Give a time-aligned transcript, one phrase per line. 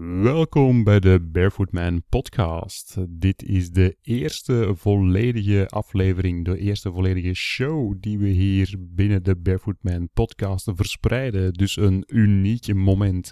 [0.00, 2.96] Welkom bij de Barefoot Man podcast.
[3.08, 9.36] Dit is de eerste volledige aflevering, de eerste volledige show die we hier binnen de
[9.36, 11.52] Barefoot Man podcast verspreiden.
[11.52, 13.30] Dus een uniek moment.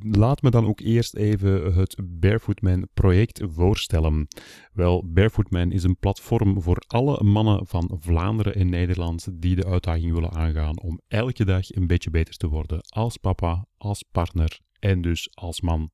[0.00, 4.28] Laat me dan ook eerst even het Barefoot Man project voorstellen.
[4.72, 9.66] Wel, Barefoot Man is een platform voor alle mannen van Vlaanderen en Nederland die de
[9.66, 14.66] uitdaging willen aangaan om elke dag een beetje beter te worden als papa, als partner
[14.78, 15.90] en dus als man.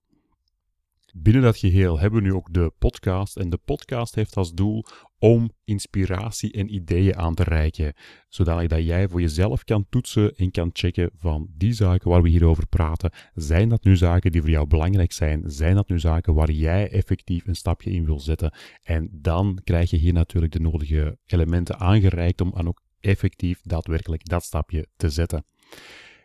[1.17, 3.37] Binnen dat geheel hebben we nu ook de podcast.
[3.37, 4.85] En de podcast heeft als doel
[5.19, 7.95] om inspiratie en ideeën aan te reiken.
[8.29, 12.29] Zodat dat jij voor jezelf kan toetsen en kan checken van die zaken waar we
[12.29, 13.13] hier over praten.
[13.35, 15.43] Zijn dat nu zaken die voor jou belangrijk zijn?
[15.47, 18.55] Zijn dat nu zaken waar jij effectief een stapje in wil zetten?
[18.83, 24.29] En dan krijg je hier natuurlijk de nodige elementen aangereikt om aan ook effectief daadwerkelijk
[24.29, 25.45] dat stapje te zetten.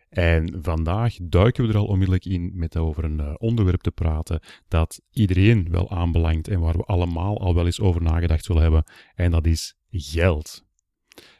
[0.09, 4.39] En vandaag duiken we er al onmiddellijk in met over een uh, onderwerp te praten
[4.67, 8.83] dat iedereen wel aanbelangt en waar we allemaal al wel eens over nagedacht zullen hebben.
[9.15, 10.65] En dat is geld.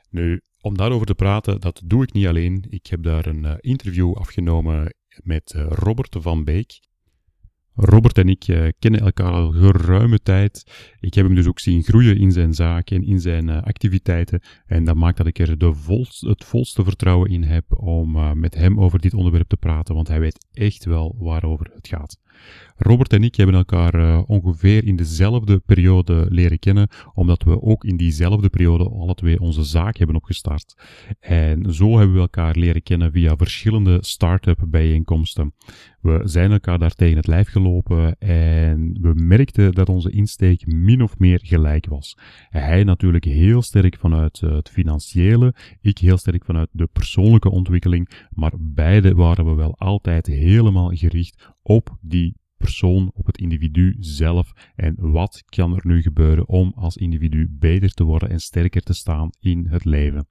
[0.10, 2.66] Nu, om daarover te praten, dat doe ik niet alleen.
[2.70, 6.80] Ik heb daar een uh, interview afgenomen met uh, Robert van Beek.
[7.82, 10.64] Robert en ik uh, kennen elkaar al geruime tijd.
[11.00, 14.42] Ik heb hem dus ook zien groeien in zijn zaak en in zijn uh, activiteiten.
[14.66, 15.74] En dat maakt dat ik er de
[16.20, 20.08] het volste vertrouwen in heb om uh, met hem over dit onderwerp te praten, want
[20.08, 22.18] hij weet echt wel waarover het gaat.
[22.76, 27.98] Robert en ik hebben elkaar ongeveer in dezelfde periode leren kennen, omdat we ook in
[27.98, 30.78] diezelfde periode alle twee onze zaak hebben opgestart.
[31.20, 35.54] En zo hebben we elkaar leren kennen via verschillende start-up bijeenkomsten.
[36.02, 37.69] We zijn elkaar daar tegen het lijf gelopen
[38.20, 42.18] en we merkten dat onze insteek min of meer gelijk was.
[42.50, 48.54] Hij natuurlijk heel sterk vanuit het financiële, ik heel sterk vanuit de persoonlijke ontwikkeling, maar
[48.60, 54.96] beide waren we wel altijd helemaal gericht op die persoon, op het individu zelf en
[54.98, 59.30] wat kan er nu gebeuren om als individu beter te worden en sterker te staan
[59.40, 60.28] in het leven.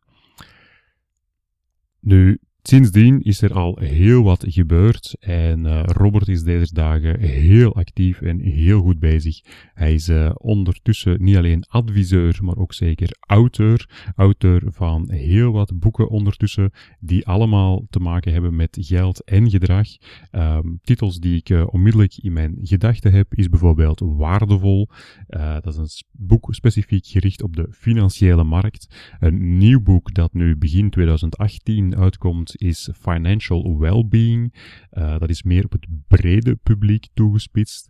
[2.00, 7.74] Nu, Sindsdien is er al heel wat gebeurd en uh, Robert is deze dagen heel
[7.74, 9.40] actief en heel goed bezig.
[9.74, 13.88] Hij is uh, ondertussen niet alleen adviseur, maar ook zeker auteur.
[14.16, 16.70] Auteur van heel wat boeken ondertussen,
[17.00, 19.88] die allemaal te maken hebben met geld en gedrag.
[20.32, 24.88] Um, titels die ik uh, onmiddellijk in mijn gedachten heb, is bijvoorbeeld Waardevol.
[25.60, 25.88] dat is een
[26.26, 28.96] boek specifiek gericht op de financiële markt.
[29.20, 34.54] Een nieuw boek dat nu begin 2018 uitkomt is financial well-being.
[34.92, 37.88] Uh, dat is meer op het brede publiek toegespitst.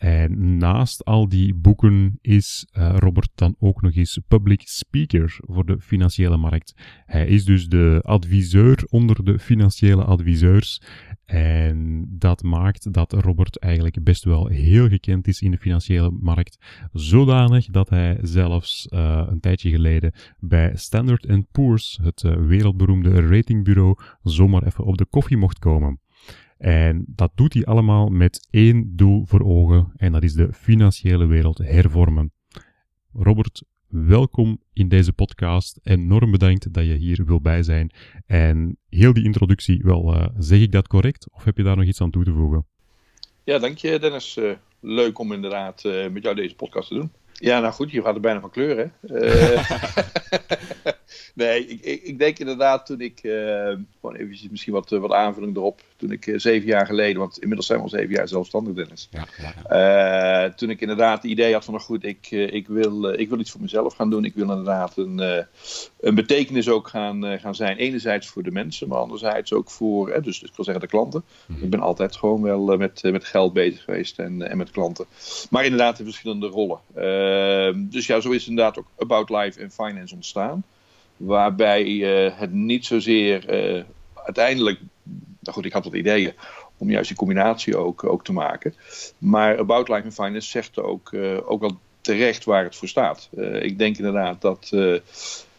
[0.00, 5.66] En naast al die boeken is uh, Robert dan ook nog eens public speaker voor
[5.66, 6.74] de financiële markt.
[7.06, 10.82] Hij is dus de adviseur onder de financiële adviseurs.
[11.24, 16.58] En dat maakt dat Robert eigenlijk best wel heel gekend is in de financiële markt.
[16.92, 24.62] Zodanig dat hij zelfs uh, een tijdje geleden bij Standard Poor's, het wereldberoemde ratingbureau, zomaar
[24.62, 26.00] even op de koffie mocht komen.
[26.60, 31.26] En dat doet hij allemaal met één doel voor ogen, en dat is de financiële
[31.26, 32.32] wereld hervormen.
[33.12, 35.80] Robert, welkom in deze podcast.
[35.82, 37.90] Enorm bedankt dat je hier wil bij zijn.
[38.26, 41.30] En heel die introductie, wel, uh, zeg ik dat correct?
[41.30, 42.66] Of heb je daar nog iets aan toe te voegen?
[43.44, 44.36] Ja, dank je Dennis.
[44.36, 47.12] Uh, leuk om inderdaad uh, met jou deze podcast te doen.
[47.32, 48.92] Ja, nou goed, je gaat er bijna van kleuren.
[51.34, 53.32] nee, ik, ik, denk inderdaad toen ik, uh,
[54.00, 57.66] gewoon eventjes misschien wat, wat aanvulling erop, toen ik uh, zeven jaar geleden, want inmiddels
[57.66, 59.08] zijn we al zeven jaar zelfstandig Dennis.
[59.10, 59.26] Ja,
[59.68, 60.44] ja.
[60.46, 63.38] Uh, toen ik inderdaad het idee had van, nou goed, ik, ik, wil, ik wil
[63.38, 64.24] iets voor mezelf gaan doen.
[64.24, 65.18] Ik wil inderdaad een,
[66.00, 67.76] een betekenis ook gaan, gaan zijn.
[67.76, 71.24] Enerzijds voor de mensen, maar anderzijds ook voor, dus ik wil zeggen de klanten.
[71.46, 71.64] Mm-hmm.
[71.64, 75.06] Ik ben altijd gewoon wel met, met geld bezig geweest en, en met klanten.
[75.50, 76.80] Maar inderdaad in verschillende rollen.
[77.90, 80.64] dus ja, zo is inderdaad ook About Life en Finance ontstaan.
[81.20, 83.82] Waarbij uh, het niet zozeer uh,
[84.14, 84.80] uiteindelijk.
[85.50, 86.32] Nou goed, ik had wat ideeën
[86.78, 88.74] om juist die combinatie ook, ook te maken.
[89.18, 93.28] Maar About Life and Finance zegt ook, uh, ook wel terecht waar het voor staat.
[93.60, 94.70] ik denk inderdaad dat.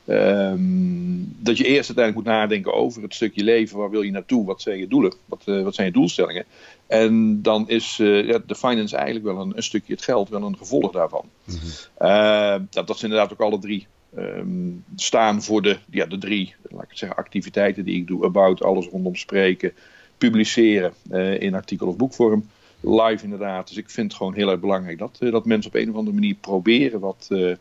[0.06, 3.78] Um, dat je eerst uiteindelijk moet nadenken over het stukje leven.
[3.78, 4.46] Waar wil je naartoe?
[4.46, 5.14] Wat zijn je doelen?
[5.26, 6.46] Wat, wat zijn je doelstellingen?
[6.88, 10.58] En dan is ja, de finance eigenlijk wel een, een, stukje het geld, wel een
[10.58, 11.26] gevolg daarvan.
[11.44, 12.68] Mm -hmm.
[12.70, 16.84] dat, dat zijn inderdaad ook alle drie ehm, staan voor de, ja, de drie laat
[16.84, 18.26] ik het zeggen, activiteiten die ik doe.
[18.26, 19.74] About, alles rondom spreken,
[20.18, 20.94] publiceren
[21.40, 22.46] in artikel of boekvorm
[22.82, 23.68] live inderdaad.
[23.68, 25.96] Dus ik vind het gewoon heel erg belangrijk dat, uh, dat mensen op een of
[25.96, 27.56] andere manier proberen wat, uh,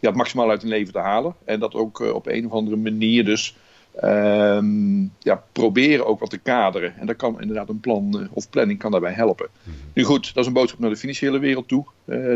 [0.00, 1.34] ja, het maximaal uit hun leven te halen.
[1.44, 3.56] En dat ook op een of andere manier dus
[4.02, 6.96] um, ja, proberen ook wat te kaderen.
[6.96, 9.48] En daar kan inderdaad een plan of planning kan daarbij helpen.
[9.62, 9.72] -hmm.
[9.94, 11.84] Nu goed, dat is een boodschap naar de financiële wereld toe.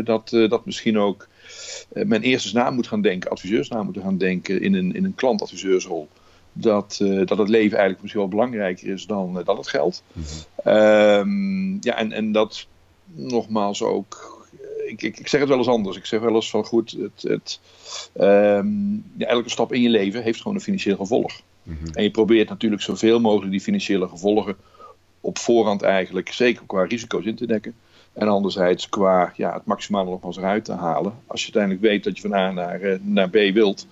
[0.03, 1.27] dat, dat misschien ook
[1.93, 5.05] men eerst eens na moet gaan denken, adviseurs na moeten gaan denken in een, in
[5.05, 6.07] een klantadviseursrol
[6.53, 10.03] dat, uh, dat het leven eigenlijk misschien wel belangrijker is dan, uh, dan het geld.
[10.13, 10.23] Mm
[10.63, 10.73] -hmm.
[10.73, 12.67] um, ja, en, en dat
[13.05, 14.41] nogmaals ook.
[14.87, 15.97] Ik, ik, ik, zeg het wel eens anders.
[15.97, 17.59] Ik zeg wel eens van goed, het, het,
[18.17, 21.41] um, ja, elke stap in je leven heeft gewoon een financieel gevolg.
[21.63, 21.93] Mm -hmm.
[21.93, 24.55] En je probeert natuurlijk zoveel mogelijk die financiële gevolgen
[25.21, 27.75] op voorhand eigenlijk, zeker qua risico's in te dekken.
[28.13, 31.13] En anderzijds qua ja, het maximale nogmaals eruit te halen.
[31.27, 33.87] Als je uiteindelijk weet dat je van A naar, uh, naar B wilt.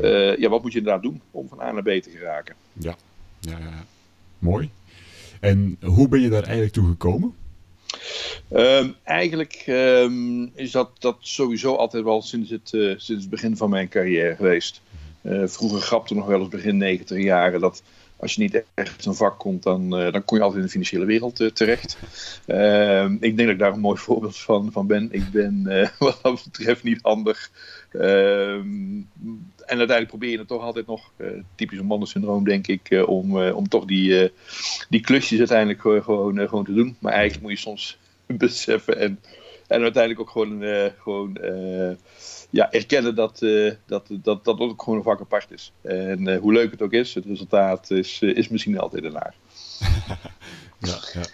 [0.00, 2.54] Uh, ja, wat moet je inderdaad doen om van A naar B te geraken?
[2.72, 2.96] Ja,
[3.40, 3.84] ja, ja.
[4.38, 4.70] mooi.
[5.40, 7.34] En hoe ben je daar eigenlijk toe gekomen?
[8.50, 13.56] Um, eigenlijk um, is dat, dat sowieso altijd wel sinds het, uh, sinds het begin
[13.56, 14.80] van mijn carrière geweest.
[15.44, 17.82] vroeger grapte nog wel eens begin 90 jaren dat
[18.16, 20.72] als je niet echt een vak komt, dan, uh, dan kom je altijd in de
[20.72, 21.98] financiële wereld uh, terecht.
[22.46, 25.08] Uh, ik denk dat ik daar een mooi voorbeeld van, van ben.
[25.10, 25.64] Ik ben
[25.98, 27.50] wat dat betreft niet handig.
[27.92, 29.00] Ehm,
[29.66, 31.10] en uiteindelijk probeer je het toch altijd nog,
[31.54, 34.32] typisch een mannensyndroom denk ik, om, om toch die,
[34.88, 36.96] die klusjes uiteindelijk gewoon, gewoon te doen.
[36.98, 39.20] Maar eigenlijk moet je soms beseffen en,
[39.66, 40.62] en uiteindelijk ook gewoon,
[40.98, 41.38] gewoon
[42.50, 45.72] ja, erkennen dat, uh, dat, dat, dat ook gewoon een vak apart is.
[45.82, 49.34] En uh, hoe leuk het ook is, het resultaat is, uh, is misschien altijd ernaar.
[50.78, 51.24] ja, ja.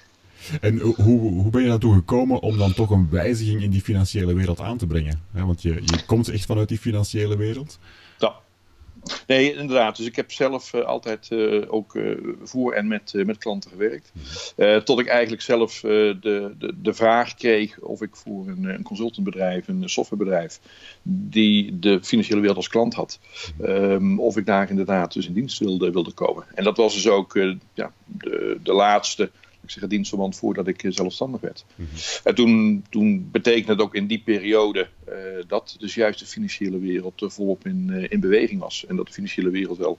[0.60, 4.34] En hoe, hoe ben je naartoe gekomen om dan toch een wijziging in die financiële
[4.34, 5.22] wereld aan te brengen?
[5.30, 7.78] want je, je komt echt vanuit die financiële wereld.
[9.26, 9.96] Nee, inderdaad.
[9.96, 14.12] Dus ik heb zelf uh, altijd uh, ook uh, voor en met, met klanten gewerkt.
[14.84, 16.18] tot ik eigenlijk zelf de,
[16.58, 20.60] de, de vraag kreeg of ik voor een, een consultantbedrijf, een softwarebedrijf,
[21.02, 23.18] die de financiële wereld als klant had,
[23.62, 26.44] um, of ik daar inderdaad dus in dienst wilde, wilde komen.
[26.54, 27.38] En dat was dus ook
[27.74, 29.30] ja, de, de laatste
[29.62, 31.64] ik zeg dienstverband voordat ik zelfstandig werd.
[31.74, 31.98] Mm -hmm.
[32.24, 35.14] En toen, toen betekende het ook in die periode uh,
[35.46, 38.86] dat dus juist de financiële wereld uh, volop in, uh, in beweging was.
[38.86, 39.98] En dat de financiële wereld wel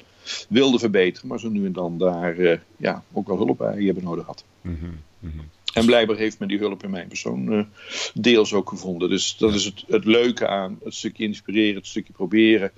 [0.50, 4.26] wilde verbeteren, maar zo nu en dan daar ja, ook wel hulp bij hebben nodig
[4.26, 4.44] had.
[4.62, 5.00] Mm -hmm.
[5.20, 5.50] Mm -hmm.
[5.74, 7.68] En blijkbaar heeft men die hulp in mijn persoon
[8.14, 9.10] deels ook gevonden.
[9.10, 12.72] Dus dat is het, het leuke aan het stukje inspireren, het stukje proberen.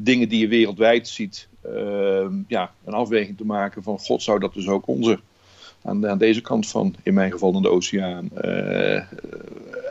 [0.00, 4.54] Dingen die je wereldwijd ziet, ehm, ja, een afweging te maken van God zou dat
[4.54, 5.20] dus ook onze
[5.86, 9.02] aan, aan, deze kant van, in mijn geval dan de oceaan, uh,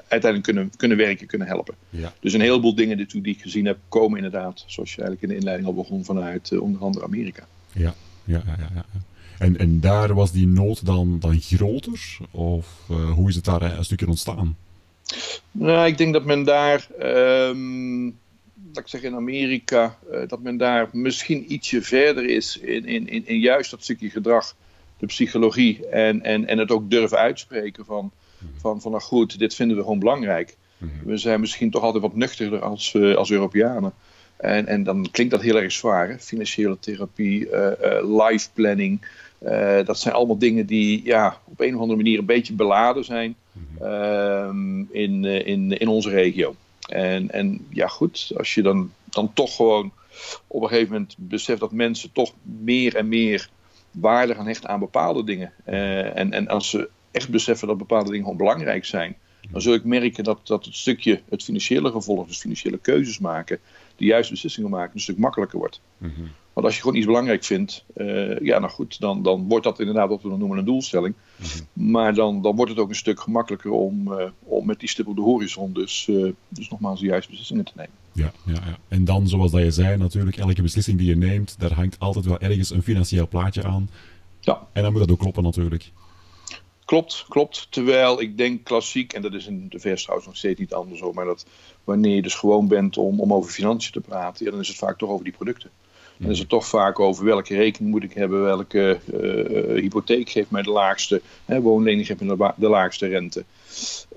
[0.07, 1.75] uiteindelijk kunnen, kunnen werken, kunnen helpen.
[1.89, 2.13] Ja.
[2.19, 5.29] Dus een heleboel dingen die, die ik gezien heb, komen inderdaad, zoals je eigenlijk in
[5.29, 7.47] de inleiding al begon, vanuit uh, onder andere Amerika.
[7.71, 8.55] Ja, ja, ja.
[8.59, 8.85] ja, ja.
[9.39, 12.17] En, en daar was die nood dan, dan groter?
[12.31, 14.57] Of uh, hoe is het daar een stukje ontstaan?
[15.51, 18.05] Nou, ik denk dat men daar, um,
[18.73, 23.27] laat ik zeggen in Amerika, dat men daar misschien ietsje verder is in, in, in,
[23.27, 24.55] in juist dat stukje gedrag
[25.05, 28.11] de psychologie en, en, en het ook durven uitspreken van,
[28.57, 30.55] van, van nou goed, dit vinden we gewoon belangrijk.
[31.03, 33.93] We zijn misschien toch altijd wat nuchterder als, uh, als Europeanen.
[34.37, 36.09] En, en dan klinkt dat heel erg zwaar.
[36.09, 36.19] Hè?
[36.19, 39.07] Financiële therapie, uh, uh, life planning.
[39.85, 43.35] dat zijn allemaal dingen die ja, op een of andere manier een beetje beladen zijn
[44.91, 46.55] in, in, in onze regio.
[46.87, 49.91] En, en ja, goed, als je dan, dan toch gewoon
[50.47, 53.49] op een gegeven moment beseft dat mensen toch meer en meer
[53.99, 55.51] waarde gaan hechten aan bepaalde dingen.
[55.67, 59.15] Uh, en, en als ze echt beseffen dat bepaalde dingen gewoon belangrijk zijn,
[59.51, 63.59] dan zul ik merken dat, dat het stukje, het financiële gevolg, dus financiële keuzes maken,
[63.95, 65.81] de juiste beslissingen maken, een stuk makkelijker wordt.
[65.97, 66.29] Mm -hmm.
[66.53, 69.79] Want als je gewoon iets belangrijk vindt, uh, ja, nou goed, dan, dan wordt dat
[69.79, 71.15] inderdaad wat we dan noemen een doelstelling.
[71.35, 71.91] Mm -hmm.
[71.91, 75.07] Maar dan, dan wordt het ook een stuk gemakkelijker om, uh, om met die stip
[75.07, 77.93] op de horizon, dus, uh, dus nogmaals de juiste beslissingen te nemen.
[78.11, 81.55] Ja, ja, ja, en dan, zoals dat je zei, natuurlijk, elke beslissing die je neemt,
[81.59, 83.89] daar hangt altijd wel ergens een financieel plaatje aan.
[84.39, 84.67] Ja.
[84.73, 85.91] En dan moet dat ook kloppen, natuurlijk.
[86.85, 87.67] Klopt, klopt.
[87.69, 90.99] Terwijl ik denk klassiek, en dat is in de vers trouwens nog steeds niet anders
[90.99, 91.45] hoor, maar dat
[91.83, 94.97] wanneer je dus gewoon bent om, om over financiën te praten, dan is het vaak
[94.97, 95.69] toch over die producten.
[96.17, 100.51] Dan is het toch vaak over welke rekening moet ik hebben, welke uh, hypotheek geeft
[100.51, 103.43] mij de laagste, hè, woonlening geeft mij de, laagste rente.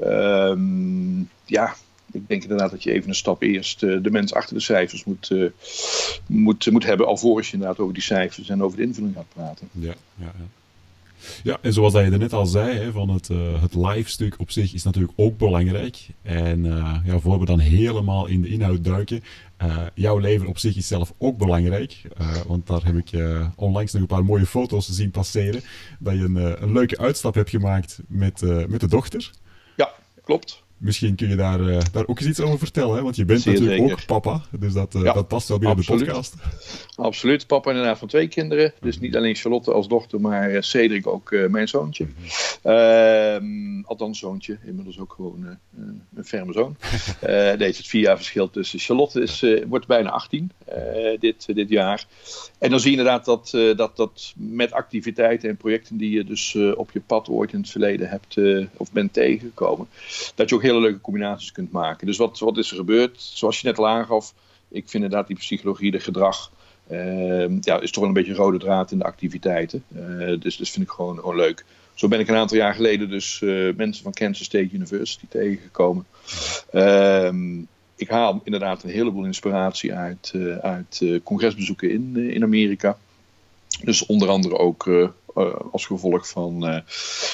[0.02, 1.74] Um, ja,
[2.12, 5.04] ik denk inderdaad dat je even een stap eerst uh, de mens achter de cijfers
[5.04, 5.50] moet, uh,
[6.26, 9.68] moet, moet hebben, alvorens je inderdaad over die cijfers en over de invulling gaat praten.
[9.72, 10.32] Ja, ja.
[11.42, 14.50] Ja, en zoals dat je net al zei, van het, uh, het live stuk op
[14.50, 16.06] zich is natuurlijk ook belangrijk.
[16.22, 19.22] En uh, ja, voor we dan helemaal in de inhoud duiken,
[19.62, 22.02] uh, jouw leven op zich is zelf ook belangrijk.
[22.46, 23.10] want daar heb ik
[23.56, 25.62] onlangs nog een paar mooie foto's zien passeren.
[25.98, 29.30] Dat je een, een leuke uitstap hebt gemaakt met, met de dochter.
[29.76, 29.90] Ja,
[30.24, 30.66] klopt.
[30.78, 33.02] Misschien kun je daar, uh, daar ook eens iets over vertellen, hè?
[33.02, 36.00] want je bent natuurlijk ook papa, dus dat, uh, dat past wel absoluut.
[36.00, 36.34] de podcast.
[36.96, 38.72] Absoluut, papa inderdaad van twee kinderen.
[38.80, 42.06] Dus niet alleen Charlotte als dochter, maar uh, Cedric ook mijn zoontje.
[42.62, 45.58] Mm althans zoontje, inmiddels ook gewoon
[46.14, 46.76] een ferme zoon.
[47.58, 48.78] Deze het vier jaar verschil tussen.
[48.78, 50.50] Charlotte is, wordt bijna 18
[51.20, 52.06] dit, dit jaar.
[52.58, 56.54] En dan zie je inderdaad dat, dat, dat met activiteiten en projecten die je dus
[56.74, 58.36] op je pad ooit in het verleden hebt
[58.76, 59.88] of bent tegengekomen,
[60.34, 62.06] dat je ook hele leuke combinaties kunt maken.
[62.06, 63.20] Dus wat, wat is er gebeurd?
[63.20, 64.34] Zoals je net al aangaf,
[64.68, 66.50] ik vind inderdaad die psychologie, de gedrag,
[66.90, 69.84] uh, ja, is toch wel een beetje een rode draad in de activiteiten.
[69.96, 71.64] Uh, dus dat vind ik gewoon, gewoon leuk.
[71.94, 73.40] Zo ben ik een aantal jaar geleden dus
[73.76, 76.06] mensen van Kansas State University tegengekomen.
[76.70, 77.60] Ehm,
[77.98, 82.98] ik haal inderdaad een heleboel inspiratie uit, uh, uit congresbezoeken in, in Amerika.
[83.82, 85.12] Dus onder andere ook
[85.72, 86.82] als gevolg van,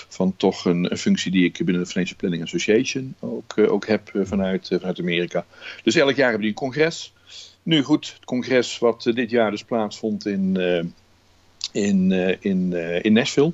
[0.09, 4.68] van toch een, functie die ik binnen de Financial Planning Association ook, ook heb vanuit,
[4.68, 5.47] vanuit Amerika.
[5.83, 7.12] Dus elk jaar hebben die een congres.
[7.62, 10.56] Nu goed, het congres wat dit jaar dus plaatsvond in,
[11.73, 13.52] in, in, in Nashville.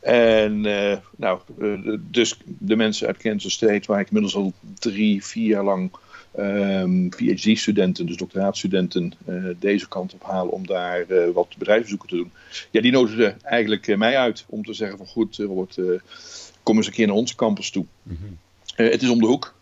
[0.00, 0.60] En
[1.16, 1.40] nou,
[2.00, 5.90] dus de mensen uit Kansas State, waar ik inmiddels al drie, vier jaar lang
[6.38, 12.16] um, PhD-studenten, dus doctoraatstudenten, uh, deze kant op halen om daar uh, wat bedrijfsbezoeken te
[12.16, 12.30] doen.
[12.70, 15.78] Ja, die nodigden eigenlijk uh, mij uit om te zeggen van goed, Robert,
[16.62, 17.86] kom eens een keer naar onze campus toe.
[18.02, 18.38] Mm -hmm.
[18.86, 19.54] het is om de hoek,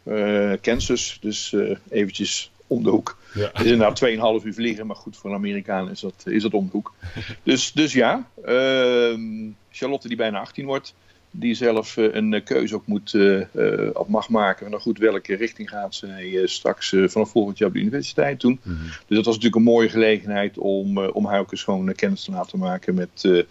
[0.61, 1.55] Kansas, dus
[1.89, 3.19] eventjes om de hoek.
[3.35, 3.51] Ja.
[3.53, 6.55] Het is inderdaad 2,5 uur vliegen, maar goed, voor een Amerikaan is dat, is dat
[6.55, 6.95] om de hoek.
[7.43, 10.95] dus, dus ja, ehm, Charlotte die bijna 18 wordt,
[11.31, 13.45] die zelf eh, een eh, keuze ook moet, uh,
[14.07, 14.71] mag maken.
[14.71, 18.61] Nou goed, welke richting gaat zij straks vanaf volgend jaar op de universiteit doen.
[18.63, 18.77] Mhm.
[18.85, 22.31] Dus dat was natuurlijk een mooie gelegenheid om, om haar ook eens gewoon kennis te
[22.31, 23.45] laten maken met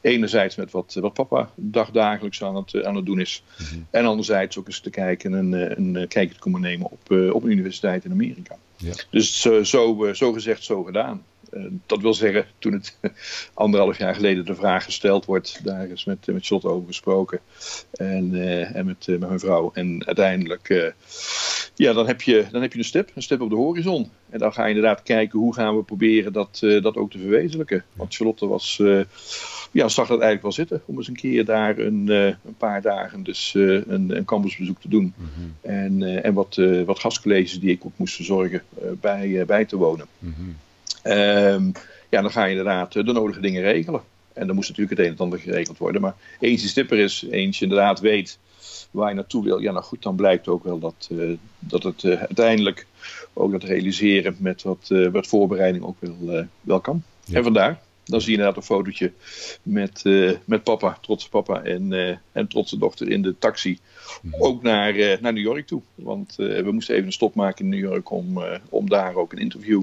[0.00, 3.42] enerzijds met wat, wat papa dagdagelijks aan het, aan het doen is.
[3.58, 3.80] Mhm.
[3.90, 7.42] En anderzijds ook eens te kijken en een, een kijkje te komen nemen op, op
[7.42, 8.56] een universiteit in Amerika.
[8.76, 8.92] Ja.
[9.10, 11.22] Dus zo, zo gezegd, zo gedaan.
[11.56, 12.98] Eh, dat wil zeggen, toen het
[13.54, 17.40] anderhalf jaar geleden de vraag gesteld wordt, daar is met, met Charlotte over gesproken
[17.92, 19.70] en, uh, en met, uh, met mijn vrouw.
[19.74, 20.94] En uiteindelijk,
[21.74, 24.10] ja, dan heb, je, dan heb je een stip, een stip op de horizon.
[24.30, 27.84] En dan ga je inderdaad kijken hoe gaan we proberen dat, dat ook te verwezenlijken.
[27.92, 28.76] Want Charlotte was,
[29.72, 33.22] ja, zag dat eigenlijk wel zitten om eens een keer daar een, een paar dagen
[33.22, 35.14] dus een, een campusbezoek te doen.
[35.16, 35.54] Mm -hmm.
[35.60, 38.62] En, en wat, wat gastcolleges die ik ook moest verzorgen
[39.00, 40.06] bij, bij te wonen.
[40.18, 40.56] Mm -hmm.
[41.06, 41.72] Um,
[42.08, 44.02] ja, dan ga je inderdaad eh, de nodige dingen regelen.
[44.32, 46.00] En dan moest natuurlijk het een en ander geregeld worden.
[46.00, 48.38] Maar eens die stipper is, eens je inderdaad weet
[48.90, 49.58] waar je naartoe wil.
[49.58, 52.86] Ja, nou goed, dan blijkt ook wel dat, uh, dat het uh, uiteindelijk
[53.32, 57.02] ook dat realiseren met wat, uh, wat voorbereiding ook wel, wel kan.
[57.24, 57.36] Ja.
[57.36, 59.12] En vandaar, dan zie je inderdaad een fotootje
[59.62, 60.02] met,
[60.44, 61.92] met papa, trotse papa en,
[62.32, 63.78] en trotse dochter in de taxi.
[64.22, 64.34] Mm.
[64.38, 65.82] Ook naar, naar New York toe.
[65.94, 69.38] Want we moesten even een stop maken in New York om, om daar ook een
[69.38, 69.82] interview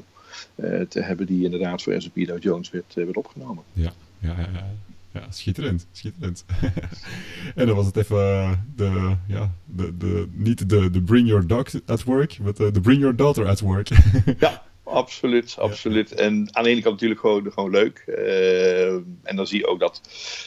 [0.90, 3.64] te hebben die inderdaad voor S&P Dow Jones werd, uh, werd opgenomen.
[3.74, 4.70] Ja, ja, ja,
[5.12, 5.32] ja.
[5.32, 6.46] schitterend, schitterend.
[7.56, 11.48] en dan was het even uh, de, ja, de, de, niet de, de bring your
[11.48, 13.90] dog at work, maar de bring your daughter at work.
[14.40, 16.10] ja, absoluut, absoluut.
[16.10, 16.16] Ja.
[16.16, 17.98] En aan de ene kant natuurlijk gewoon, gewoon leuk.
[19.24, 20.02] en dan zie je ook dat,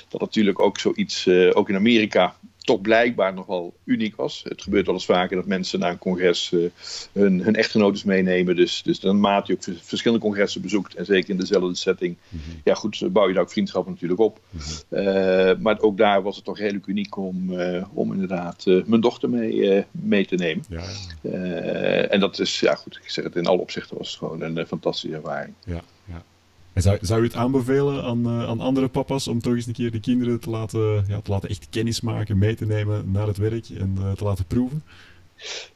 [0.08, 4.42] dat natuurlijk ook zoiets, ook in Amerika, toch blijkbaar nog wel uniek was.
[4.48, 6.70] Het gebeurt wel eens vaker dat mensen naar een congres uh,
[7.12, 8.56] hun, hun echtgenotes meenemen.
[8.56, 10.94] Dus, dus dan maat je ook verschillende congressen bezoekt.
[10.94, 12.16] En zeker in dezelfde setting.
[12.28, 12.60] Mm -hmm.
[12.64, 14.40] Ja goed, bouw je daar ook vriendschappen natuurlijk op.
[14.50, 14.98] Mm -hmm.
[14.98, 19.30] uh, maar ook daar was het toch redelijk uniek om, uh, om inderdaad mijn dochter
[19.30, 20.64] mee, mee te nemen.
[20.68, 20.82] Ja,
[21.20, 21.30] ja.
[22.08, 24.66] en dat is, ja goed, ik zeg het in alle opzichten was het gewoon een
[24.66, 25.54] fantastische ervaring.
[25.64, 26.22] Ja, ja.
[26.76, 29.72] En zou, zou je het aanbevelen aan, uh, aan andere papa's om toch eens een
[29.72, 33.26] keer de kinderen te laten, ja, te laten echt kennis maken, mee te nemen naar
[33.26, 34.82] het werk en uh, te laten proeven?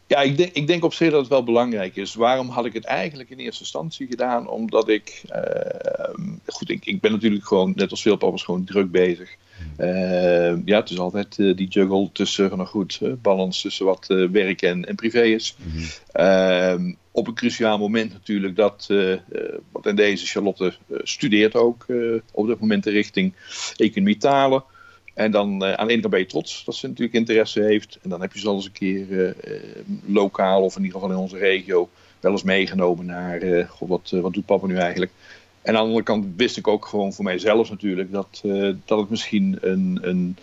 [0.07, 2.14] Ja, ik denk, ik denk op zich dat het wel belangrijk is.
[2.14, 4.49] Waarom had ik het eigenlijk in eerste instantie gedaan?
[4.49, 8.90] Omdat ik, uh, goed, ik, ik ben natuurlijk gewoon, net als veel papa's, gewoon druk
[8.90, 9.37] bezig.
[9.78, 14.07] Uh, ja, het is altijd uh, die juggle tussen, nou goed, uh, balans tussen wat
[14.33, 15.57] werk en, en privé is.
[15.59, 15.73] Mm
[16.12, 16.97] -hmm.
[17.11, 18.87] Op een cruciaal moment natuurlijk dat,
[19.73, 21.87] wat in deze Charlotte studeert ook
[22.33, 23.35] op dit moment de richting
[23.76, 24.64] economie talen.
[25.14, 27.99] En dan aan de ene kant ben je trots dat ze natuurlijk interesse heeft.
[28.02, 29.37] En dan heb je ze al eens een keer
[30.07, 31.88] lokaal of in ieder geval in onze regio
[32.21, 35.12] wel eens meegenomen naar, wat, wat doet papa nu eigenlijk?
[35.62, 38.40] aan de andere kant wist ik ook gewoon voor mijzelf natuurlijk dat,
[38.85, 40.37] dat het misschien een, een,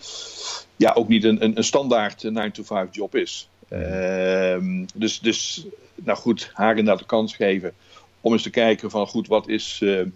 [0.76, 3.48] ja, ook niet een, een, een standaard 9-to-5 job is.
[3.68, 7.72] Ehm, dus, dus, nou goed, haar inderdaad de kans geven
[8.20, 10.06] om eens te kijken van goed, wat is, uh,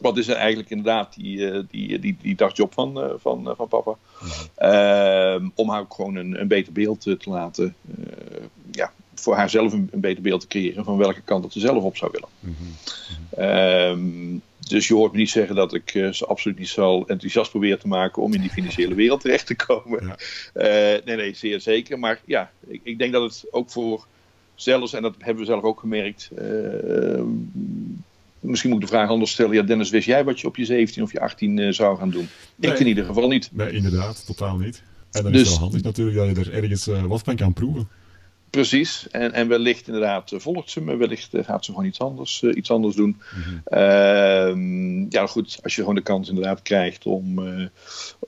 [0.00, 3.68] wat is er eigenlijk inderdaad die, uh, die, die, die dagjob van, uh, van, van
[3.68, 3.96] papa.
[4.54, 7.74] Ehm, om haar ook gewoon een, een beter beeld te laten,
[8.70, 11.82] ja, voor haarzelf een, een beter beeld te creëren van welke kant dat ze zelf
[11.82, 12.28] op zou willen.
[12.40, 17.50] Mm dus je hoort me niet zeggen dat ik uh, ze absoluut niet zal enthousiast
[17.50, 20.06] proberen te maken om in die financiële wereld terecht te komen.
[20.06, 20.16] Ja.
[20.96, 21.98] Uh, nee, nee, zeer zeker.
[21.98, 24.06] Maar ja, ik, ik, denk dat het ook voor
[24.54, 26.30] zelfs, en dat hebben we zelf ook gemerkt.
[26.38, 27.22] Uh,
[28.40, 29.54] misschien moet ik de vraag anders stellen.
[29.54, 32.28] Ja, Dennis, wist jij wat je op je 17 of je 18 zou gaan doen?
[32.56, 33.48] Nee, ik in ieder geval niet.
[33.52, 34.82] Nee, inderdaad, totaal niet.
[35.10, 37.52] En dan dus, is het wel handig natuurlijk dat je er ergens wat van kan
[37.52, 37.88] proeven.
[38.52, 41.98] Precies, en, en wellicht inderdaad eh, volgt ze me, wellicht eh, gaat ze gewoon iets
[41.98, 43.20] anders, uh, iets anders doen.
[43.34, 45.06] Mm -hmm.
[45.08, 47.66] ja, goed, als je gewoon de kans inderdaad krijgt om, uh,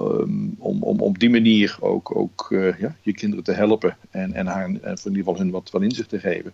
[0.00, 4.32] um, om, om op die manier ook, ook uh, ja, je kinderen te helpen en,
[4.32, 6.52] en haar en voor in ieder geval hun wat, wat inzicht te geven.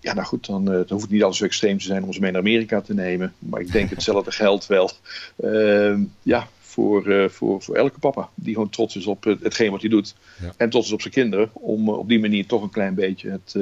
[0.00, 2.20] Ja, nou goed, dan, dan hoeft het niet alles zo extreem te zijn om ze
[2.20, 3.34] mee naar Amerika te nemen.
[3.38, 4.90] Maar ik denk hetzelfde geldt wel.
[5.36, 8.28] Ehm, ja, voor, uh, voor, voor elke papa.
[8.34, 10.14] Die gewoon trots is op hetgeen wat hij doet.
[10.40, 10.52] Ja.
[10.56, 11.50] En trots is op zijn kinderen.
[11.52, 13.52] Om uh, op die manier toch een klein beetje het,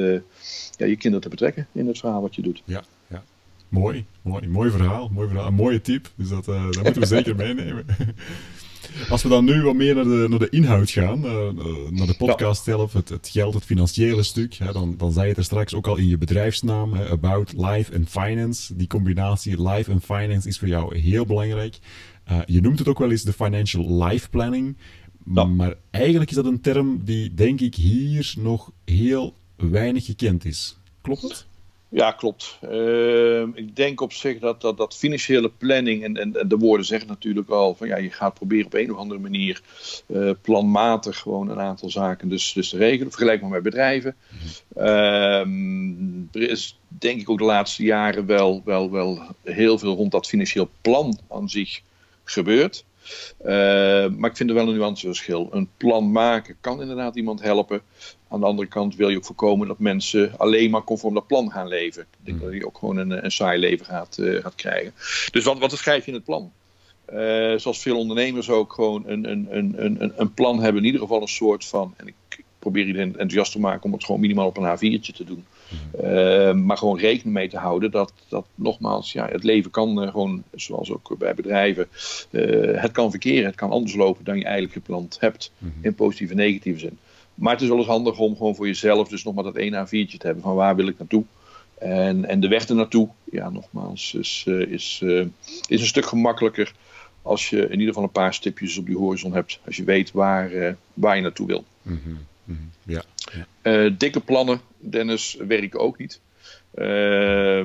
[0.77, 2.63] ja, je kinderen te betrekken in het verhaal wat je doet.
[2.65, 3.25] Ja, ja.
[3.69, 5.11] Mooi, mooi, mooi verhaal.
[5.13, 5.47] Mooi verhaal.
[5.47, 6.11] Een mooie tip.
[6.15, 7.87] Dus dat, dat moeten we zeker meenemen.
[9.11, 11.21] Als we dan nu wat meer naar de, naar de inhoud gaan,
[11.91, 15.29] naar de podcast zelf, het, het, geld, het financiële stuk, hè, dan, dan zei je
[15.29, 18.77] het er straks ook al in je bedrijfsnaam, hè, About Life and Finance.
[18.77, 21.79] Die combinatie Life and Finance is voor jou heel belangrijk.
[22.31, 24.77] Uh, je noemt het ook wel eens de financial life planning.
[25.35, 25.45] Ja.
[25.45, 30.77] Maar eigenlijk is dat een term die, denk ik, hier nog heel weinig gekend is.
[31.01, 31.47] Klopt het?
[31.89, 32.59] Ja, klopt.
[32.63, 36.87] Uh, ik denk op zich dat, dat, dat financiële planning, en, en, en, de woorden
[36.87, 39.63] zeggen natuurlijk al, van ja, je gaat proberen op een of andere manier
[40.07, 43.13] uh, planmatig gewoon een aantal zaken dus, dus te regelen.
[43.13, 44.15] Vergelijk maar met bedrijven.
[44.75, 46.29] Mm-hmm.
[46.33, 50.27] er is denk ik ook de laatste jaren wel, wel, wel heel veel rond dat
[50.27, 51.81] financieel plan aan zich
[52.31, 52.85] gebeurt.
[53.41, 53.47] Uh,
[54.09, 55.49] maar ik vind er wel een nuanceverschil.
[55.51, 57.81] Een plan maken kan inderdaad iemand helpen.
[58.29, 61.51] Aan de andere kant wil je ook voorkomen dat mensen alleen maar conform dat plan
[61.51, 62.03] gaan leven.
[62.03, 62.47] Ik denk hmm.
[62.47, 64.93] dat je ook gewoon een, een saai leven gaat, uh, gaat krijgen.
[65.31, 66.53] Dus wat, wat schrijf je in het plan?
[67.13, 70.81] Uh, zoals veel ondernemers ook gewoon een, een, een, een, een plan hebben.
[70.81, 71.95] In ieder geval een soort van.
[71.97, 72.15] En ik
[72.59, 75.45] probeer iedereen enthousiast te maken om het gewoon minimaal op een A4'tje te doen.
[76.03, 80.11] Uh, maar gewoon rekening mee te houden dat, dat nogmaals, ja, het leven kan uh,
[80.11, 81.89] gewoon, zoals ook bij bedrijven,
[82.31, 85.85] uh, het kan verkeren, het kan anders lopen dan je eigenlijk gepland hebt, mm -hmm.
[85.85, 86.99] in positieve en negatieve zin.
[87.35, 89.87] Maar het is wel eens handig om gewoon voor jezelf dus nog maar dat één
[89.87, 91.25] A4'tje te hebben van waar wil ik naartoe.
[91.79, 95.03] En, en de weg ernaartoe, ja, nogmaals, is, is,
[95.69, 96.73] is een stuk gemakkelijker
[97.23, 99.61] als je in ieder geval een paar stipjes op die horizon hebt.
[99.67, 101.65] Als je weet waar, waar je naartoe wil.
[101.83, 102.19] Mm -hmm.
[102.47, 102.95] Mm -hmm.
[102.95, 103.03] Ja.
[103.63, 106.21] Uh, dikke plannen, Dennis, werken ook niet.
[106.75, 107.65] Uh,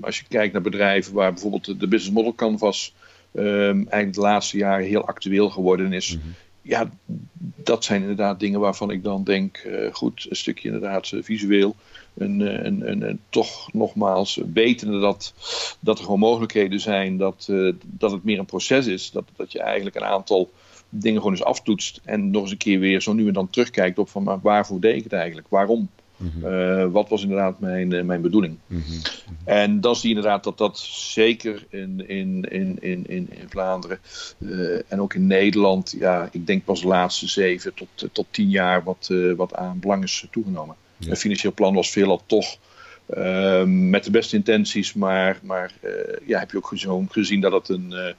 [0.00, 2.94] als je kijkt naar bedrijven waar bijvoorbeeld de business model canvas
[3.32, 6.14] um, eigenlijk de laatste jaren heel actueel geworden is.
[6.14, 6.34] Mm -hmm.
[6.62, 6.90] Ja,
[7.56, 11.76] dat zijn inderdaad dingen waarvan ik dan denk, uh, goed, een stukje inderdaad visueel.
[12.18, 15.34] En, en, en, en, toch nogmaals wetende dat,
[15.80, 17.48] dat er gewoon mogelijkheden zijn, dat,
[17.86, 19.10] dat het meer een proces is.
[19.10, 20.50] Dat, dat je eigenlijk een aantal
[20.88, 22.00] dingen gewoon eens aftoetst.
[22.04, 24.80] En nog eens een keer weer zo nu en dan terugkijkt op van maar waarvoor
[24.80, 25.46] deed ik het eigenlijk?
[25.48, 25.88] Waarom?
[26.16, 26.52] Mm -hmm.
[26.52, 28.58] uh, wat was inderdaad mijn, uh, mijn bedoeling?
[28.66, 29.00] Mm -hmm.
[29.44, 33.98] En dan zie je inderdaad dat dat zeker in, in, in, in, in, Vlaanderen
[34.38, 38.50] uh, en ook in Nederland, ja, ik denk pas de laatste zeven tot, tot tien
[38.50, 40.76] jaar wat, wat aan belang is toegenomen.
[40.96, 41.10] Ja.
[41.10, 42.58] Een financieel plan was veelal toch
[43.16, 45.90] uh, met de beste intenties, maar, maar uh,
[46.26, 48.12] ja, heb je ook gezien, gezien dat het een, uh,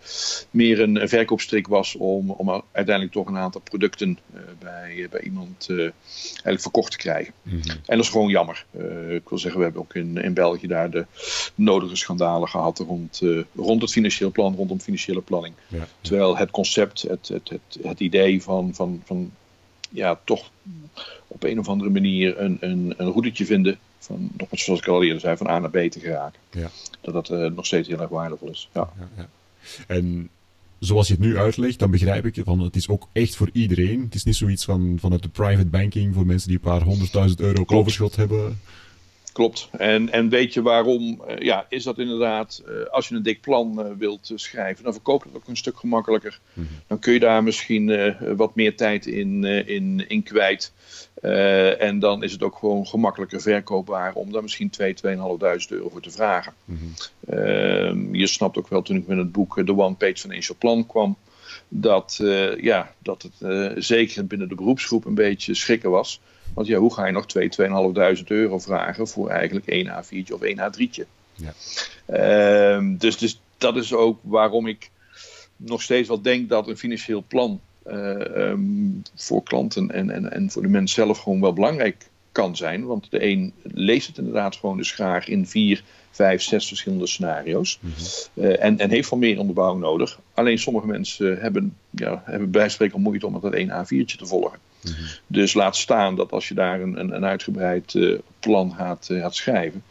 [0.50, 4.20] meer een, verkoopstrik was om, om uiteindelijk toch een aantal producten
[4.60, 7.34] bij, bij iemand eigenlijk verkocht te krijgen.
[7.42, 7.70] Mm -hmm.
[7.70, 8.66] En dat is gewoon jammer.
[9.10, 11.06] ik wil zeggen, we hebben ook in, in België daar de
[11.56, 13.22] nodige schandalen gehad rond,
[13.56, 15.54] rond het financieel plan, rondom financiële planning.
[15.68, 15.88] Ja.
[16.02, 19.32] Terwijl het concept, het, het, het, het idee van, van, van
[19.90, 20.52] ja, toch
[21.28, 25.20] op een of andere manier een, een, een routetje vinden van, zoals ik al eerder
[25.20, 26.40] zei, van A naar B te geraken.
[26.52, 26.70] Ja.
[27.02, 28.70] Dat dat uh, nog steeds heel erg waardevol is.
[28.74, 28.90] Ja.
[29.00, 29.28] Ja, ja.
[29.88, 30.30] En
[30.80, 34.02] zoals je het nu uitlegt, dan begrijp ik van het is ook echt voor iedereen.
[34.02, 37.40] Het is niet zoiets van vanuit de private banking voor mensen die een paar honderdduizend
[37.40, 38.60] euro overschot hebben.
[39.32, 39.70] Klopt.
[39.78, 41.22] En, en weet je waarom?
[41.30, 44.94] Uh, ja, is dat inderdaad, uh, als je een dik plan uh, wilt schrijven, dan
[44.94, 46.40] verkoopt het ook een stuk gemakkelijker.
[46.54, 46.76] Mm -hmm.
[46.88, 50.74] Dan kun je daar misschien wat meer tijd in, in, in kwijt.
[51.80, 55.02] en dan is het ook gewoon gemakkelijker verkoopbaar om daar misschien 2, 2.500
[55.70, 56.54] euro voor te vragen.
[56.66, 56.78] Mm
[57.26, 58.16] -hmm.
[58.16, 61.18] je snapt ook wel toen ik met het boek The One Page Financial Plan kwam,
[61.68, 62.20] dat,
[62.62, 66.22] ja, dat het zeker binnen de beroepsgroep een beetje schrikken was.
[66.54, 67.50] Want ja, hoe ga je nog 2,
[68.18, 71.04] 2.500 euro vragen voor eigenlijk één A4'tje of één A3'tje?
[71.36, 71.54] Ja.
[72.78, 74.90] Uh, dus, dus dat is ook waarom ik
[75.56, 80.52] nog steeds wel denk dat een financieel plan uh, um, voor klanten en, en, en
[80.52, 82.86] voor de mens zelf gewoon wel belangrijk kan zijn.
[82.86, 87.80] Want de een leest het inderdaad gewoon dus graag in vier, vijf, zes verschillende scenario's.
[87.82, 88.44] Mm -hmm.
[88.44, 90.20] uh, en, en heeft wel meer onderbouwing nodig.
[90.34, 94.26] Alleen sommige mensen hebben, ja, hebben bij spreken moeite om het dat één A4'tje te
[94.26, 94.60] volgen.
[94.82, 95.06] Mm -hmm.
[95.28, 99.22] Dus laat staan dat als je daar een, een, een uitgebreid uh, plan gaat, uh,
[99.22, 99.84] gaat, schrijven,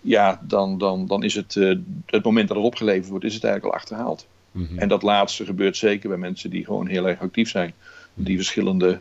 [0.00, 3.44] ja, dan, dan, dan is het, uh, het moment dat het opgeleverd wordt, is het
[3.44, 4.26] eigenlijk al achterhaald.
[4.52, 4.78] Mm -hmm.
[4.78, 7.74] En dat laatste gebeurt zeker bij mensen die gewoon heel erg actief zijn.
[8.20, 9.00] Die verschillende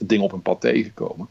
[0.00, 1.28] dingen op hun pad tegenkomen.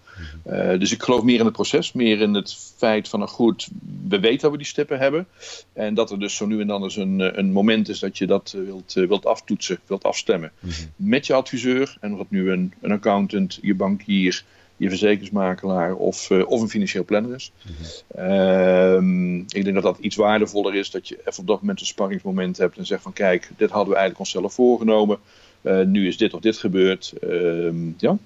[0.48, 3.70] Uh, dus ik geloof meer in het proces, meer in het feit van, nou goed,
[4.08, 5.28] we weten dat we die stippen hebben.
[5.74, 8.28] En dat er dus zo nu en dan eens een, een moment is dat je
[8.28, 10.52] dat wilt, wilt aftoetsen, wilt afstemmen.
[10.60, 11.10] Mm -hmm.
[11.10, 14.44] Met je adviseur, en of het nu een, een accountant, je bankier,
[14.78, 17.52] je verzekeringsmakelaar of, uh, of een financieel planner is.
[17.64, 17.76] Mm
[18.16, 19.42] -hmm.
[19.42, 21.86] uh, ik denk dat dat iets waardevoller is, dat je even op dat moment een
[21.86, 25.18] sparringsmoment hebt en zegt van kijk, dit hadden we eigenlijk onszelf voorgenomen.
[25.64, 27.14] Uh, nu is dit of dit gebeurd.
[27.22, 28.18] Ehm, ja,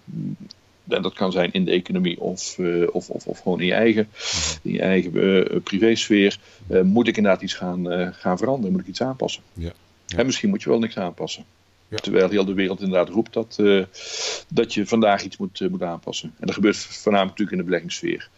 [0.88, 3.74] en dat kan zijn in de economie of, uh, of, of, of, gewoon in je
[3.74, 4.08] eigen,
[4.62, 6.40] in je eigen uh, privésfeer.
[6.84, 8.72] Moet ik inderdaad iets gaan, gaan veranderen?
[8.72, 9.44] Moet ik iets aanpassen?
[9.54, 9.72] Ja.
[10.06, 10.18] Ja.
[10.18, 11.46] En misschien moet je wel niks aanpassen.
[11.88, 11.98] Ja.
[11.98, 13.62] Terwijl heel de wereld inderdaad roept dat,
[14.48, 16.34] dat je vandaag iets moet, moet aanpassen.
[16.40, 18.30] En dat gebeurt voornamelijk natuurlijk in de beleggingssfeer.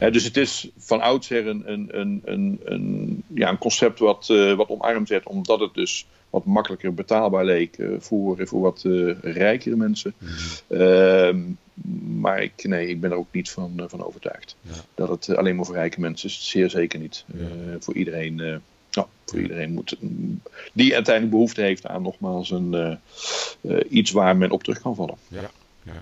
[0.00, 4.26] Ja, dus het is van oudsher een, een, een, een, een, ja, een concept wat,
[4.56, 9.14] wat omarmd werd, omdat het dus wat makkelijker betaalbaar leek uh, voor, voor wat uh,
[9.20, 10.14] rijkere mensen.
[10.18, 10.80] Mm -hmm.
[10.80, 11.34] uh,
[12.20, 14.56] maar ik, nee, ik ben er ook niet van, uh, van overtuigd.
[14.60, 14.72] Ja.
[14.94, 17.24] Dat het alleen maar voor rijke mensen is, zeer zeker niet.
[17.26, 17.46] Ja.
[17.80, 18.34] voor iedereen,
[18.90, 19.96] nou, voor iedereen moet,
[20.72, 22.98] die uiteindelijk behoefte heeft aan nogmaals een,
[23.88, 25.16] iets waar men op terug kan vallen.
[25.28, 25.50] Ja,
[25.82, 25.92] ja,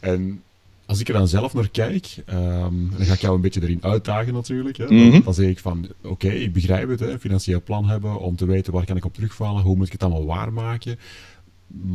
[0.00, 0.42] En
[0.86, 3.82] als ik er dan zelf naar kijk, um, dan ga ik jou een beetje erin
[3.82, 4.76] uitdagen natuurlijk.
[4.76, 4.86] Hè.
[4.86, 5.22] Dan, mm -hmm.
[5.24, 8.36] dan zeg ik van, oké, okay, ik begrijp het, hè, een financieel plan hebben om
[8.36, 10.98] te weten waar kan ik op terugvallen, hoe moet ik het allemaal waarmaken.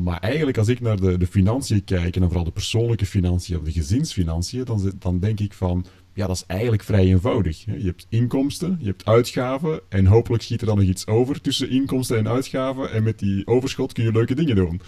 [0.04, 3.58] Maar eigenlijk als ik naar de, de financiën kijk, en dan vooral de persoonlijke financiën
[3.58, 7.66] of de gezinsfinanciën, dan, dan denk ik van, ja, dat is eigenlijk vrij eenvoudig.
[7.66, 11.70] Je hebt inkomsten, je hebt uitgaven en hopelijk schiet er dan nog iets over tussen
[11.70, 14.82] inkomsten en uitgaven en met die overschot kun je leuke dingen doen.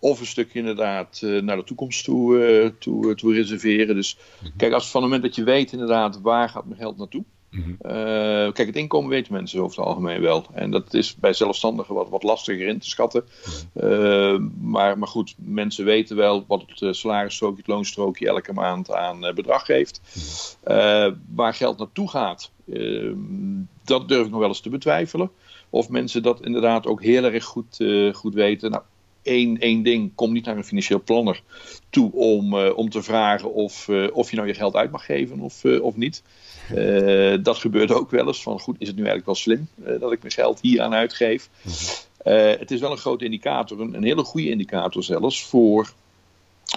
[0.00, 3.94] Of een stukje inderdaad uh, naar de toekomst toe, uh, toe, uh, toe reserveren.
[3.94, 4.56] Dus mm -hmm.
[4.56, 7.24] kijk, als van het moment dat je weet inderdaad waar gaat mijn geld naartoe.
[7.50, 7.76] Mm -hmm.
[8.52, 10.46] kijk, het inkomen weten mensen over het algemeen wel.
[10.52, 13.24] En dat is bij zelfstandigen wat, wat lastiger in te schatten.
[13.72, 14.52] -hmm.
[14.60, 19.64] maar, maar goed, mensen weten wel wat het salarisstrookje, het loonstrookje elke maand aan bedrag
[19.64, 20.00] geeft.
[21.34, 22.50] waar geld naartoe gaat,
[23.84, 25.30] dat durf ik nog wel eens te betwijfelen.
[25.70, 28.70] Of mensen dat inderdaad ook heel erg goed, goed weten.
[28.70, 28.82] Nou,
[29.28, 30.14] één, één ding.
[30.14, 31.42] Kom niet naar een financieel planner
[31.90, 35.04] toe om, uh, om te vragen of, uh, of je nou je geld uit mag
[35.04, 36.22] geven of, uh, of niet.
[37.42, 38.42] dat gebeurt ook wel eens.
[38.42, 39.68] Van goed, is het nu eigenlijk wel slim
[40.00, 41.48] dat ik mijn geld hier aan uitgeef?
[42.58, 45.92] het is wel een grote indicator, een, een hele goede indicator zelfs, voor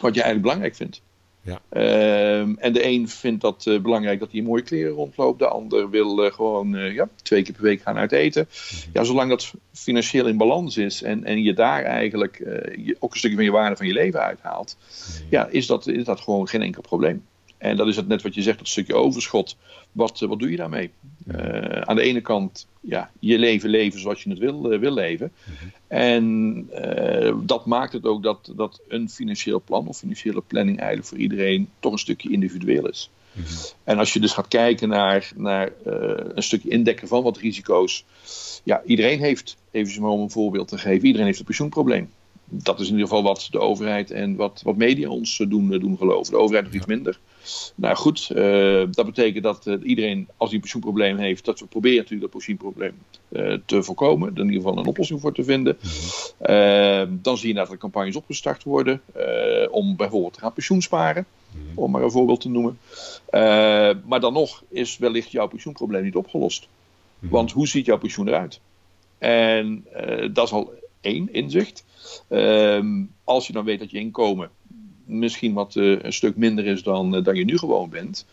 [0.02, 1.02] wat je eigenlijk belangrijk vindt.
[1.44, 1.62] Ja.
[1.74, 5.40] Uh, en de een vindt dat uh, belangrijk dat hij in mooie kleren rondloopt.
[5.40, 8.48] De ander wil uh, gewoon uh, ja, twee keer per week gaan uit eten.
[8.50, 8.90] Mm-hmm.
[8.94, 12.38] Ja, zolang dat financieel in balans is en, en je daar eigenlijk
[12.78, 15.28] je, ook een stukje van je waarde van je leven uithaalt, mm-hmm.
[15.30, 17.26] ja, is, dat, is dat gewoon geen enkel probleem.
[17.62, 19.58] En dat is het net wat je zegt, dat stukje overschot.
[19.92, 20.92] Wat, wat doe je daarmee?
[21.28, 24.94] Uh, aan de ene kant ja, je leven leven zoals je het wil, uh, wil
[24.94, 25.32] leven.
[25.46, 25.72] Mm-hmm.
[25.88, 31.08] En uh, dat maakt het ook dat, dat een financieel plan of financiële planning eigenlijk
[31.08, 33.10] voor iedereen toch een stukje individueel is.
[33.32, 33.56] Mm-hmm.
[33.84, 38.06] En als je dus gaat kijken naar, naar een stukje indekken van wat risico's.
[38.64, 42.10] Ja, iedereen heeft, even om een voorbeeld te geven, iedereen heeft een pensioenprobleem
[42.54, 45.98] dat is in ieder geval wat de overheid en wat, wat media ons doen, doen
[45.98, 46.32] geloven.
[46.32, 47.20] De overheid nog iets minder.
[47.76, 51.66] Nou goed, uh, dat betekent dat uh, iedereen, als hij een pensioenprobleem heeft, dat we
[51.66, 52.94] proberen natuurlijk dat pensioenprobleem
[53.30, 54.30] uh, te voorkomen.
[54.34, 55.78] Er in ieder geval een oplossing voor te vinden.
[55.82, 57.20] Mm-hmm.
[57.22, 59.02] dan zie je dat er campagnes opgestart worden
[59.72, 61.26] om bijvoorbeeld te gaan pensioensparen.
[61.52, 61.78] Mm-hmm.
[61.78, 62.80] Om maar een voorbeeld te noemen.
[64.06, 66.68] maar dan nog is wellicht jouw pensioenprobleem niet opgelost.
[67.16, 67.30] Mm-hmm.
[67.30, 68.60] Want hoe ziet jouw pensioen eruit?
[69.18, 69.86] En
[70.34, 71.84] dat is al één inzicht.
[73.24, 74.50] als je dan weet dat je inkomen
[75.20, 78.26] misschien wat uh, een stuk minder is dan, uh, dan je nu gewoon bent.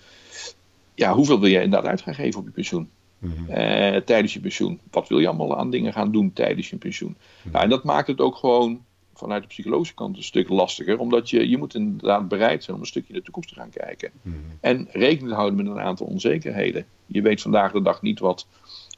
[0.95, 2.91] ja, hoeveel wil je inderdaad uit gaan geven op je pensioen?
[3.19, 4.05] Mhm.
[4.05, 4.81] tijdens je pensioen.
[4.91, 7.17] Wat wil je allemaal aan dingen gaan doen tijdens je pensioen?
[7.43, 7.53] Mhm.
[7.53, 8.85] Nou, en dat maakt het ook gewoon
[9.19, 10.99] vanuit de psychologische kant een stuk lastiger.
[10.99, 13.71] Omdat je, je moet inderdaad bereid zijn om een stukje in de toekomst te gaan
[13.71, 14.11] kijken.
[14.23, 14.37] Mhm.
[14.61, 16.87] En rekening te houden met een aantal onzekerheden.
[17.07, 18.47] Je weet vandaag de dag niet wat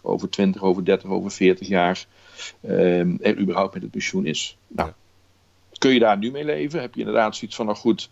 [0.03, 2.07] over 20, over 30, over 40 jaar
[2.63, 4.57] um, er überhaupt met het pensioen is.
[4.67, 4.93] Nou,
[5.81, 6.81] kun je daar nu mee leven?
[6.81, 8.11] Heb je inderdaad zoiets van, nou goed,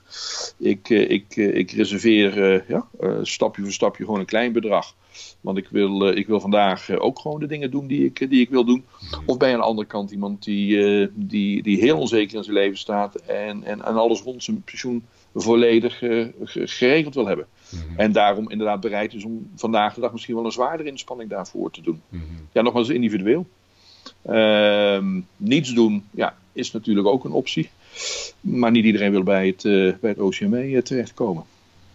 [0.57, 2.87] ik, eh, ik, eh, ik reserveer uh, ja,
[3.23, 4.95] stapje voor stapje gewoon een klein bedrag.
[5.41, 8.51] Want ik wil, ik wil vandaag ook gewoon de dingen doen die ik, die ik
[8.51, 8.85] wil doen.
[9.27, 12.79] Of je aan de andere kant iemand die, die, die heel onzeker in zijn leven
[12.79, 15.99] staat en, en, en alles rond zijn pensioen volledig
[16.45, 17.47] geregeld wil hebben.
[17.71, 18.01] Mhm.
[18.01, 21.71] En daarom inderdaad bereid is om vandaag de dag misschien wel een zwaardere inspanning daarvoor
[21.71, 22.03] te doen.
[22.09, 22.23] Mhm.
[22.53, 23.47] Ja, nogmaals individueel.
[24.23, 27.71] Ehm, niets doen ja, is natuurlijk ook een optie.
[28.41, 31.45] Maar niet iedereen wil bij het, uh, bij het OCME uh, terechtkomen.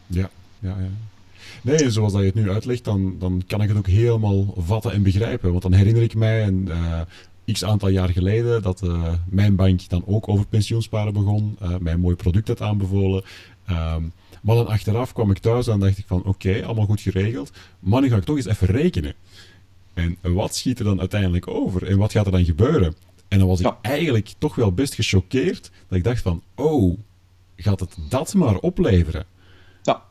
[0.08, 0.89] Ja, ja, ja.
[1.62, 4.91] Nee, zoals dat je het nu uitlegt, dan, dan kan ik het ook helemaal vatten
[4.91, 5.49] en begrijpen.
[5.49, 7.02] Want dan herinner ik mij een uh,
[7.54, 11.58] x aantal jaar geleden dat uh, mijn bank dan ook over pensioensparen begon.
[11.80, 13.23] mij een mooi product had aanbevolen.
[13.69, 14.12] Um,
[14.43, 17.52] maar dan achteraf kwam ik thuis en dacht ik van oké, allemaal goed geregeld.
[17.80, 19.13] Maar nu ga ik toch eens even rekenen.
[19.93, 21.88] En wat schiet er dan uiteindelijk over?
[21.88, 22.95] En wat gaat er dan gebeuren?
[23.34, 25.72] En dan was ik eigenlijk toch wel best gechoqueerd.
[25.88, 26.98] Dat ik dacht van, oh,
[27.56, 29.26] gaat het dat maar opleveren?
[29.82, 30.04] Ja,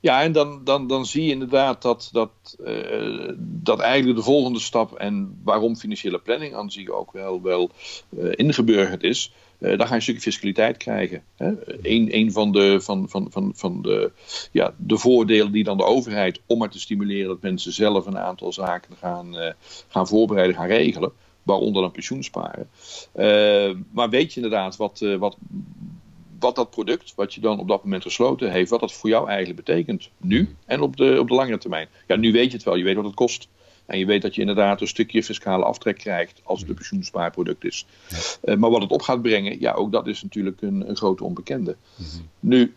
[0.00, 4.58] ja en dan, dan, dan zie je inderdaad dat, dat, uh, dat eigenlijk de volgende
[4.58, 4.92] stap...
[4.94, 7.70] en waarom financiële planning aan zich ook wel, wel
[8.10, 9.32] uh, ingeburgerd is...
[9.58, 11.22] Uh, dan ga je een stukje fiscaliteit krijgen.
[11.36, 11.52] Hè?
[11.82, 14.12] Een, een van, de, van, van, van, van de,
[14.52, 18.18] ja, de voordelen die dan de overheid, om maar te stimuleren dat mensen zelf een
[18.18, 19.50] aantal zaken gaan, uh,
[19.88, 21.12] gaan voorbereiden, gaan regelen,
[21.46, 22.68] waaronder dan pensioensparen.
[23.16, 25.36] Uh, maar weet je inderdaad wat, wat,
[26.38, 29.28] wat dat product, wat je dan op dat moment gesloten heeft, wat dat voor jou
[29.28, 30.10] eigenlijk betekent.
[30.16, 31.88] Nu en op de, op de langere termijn.
[32.06, 33.48] Ja, nu weet je het wel, je weet wat het kost.
[33.86, 37.64] En je weet dat je inderdaad een stukje fiscale aftrek krijgt als het een pensioenspaarproduct
[37.64, 37.86] is.
[38.44, 41.24] Uh, maar wat het op gaat brengen, ja, ook dat is natuurlijk een, een grote
[41.24, 41.76] onbekende.
[41.96, 42.22] Mhm.
[42.40, 42.74] Nu,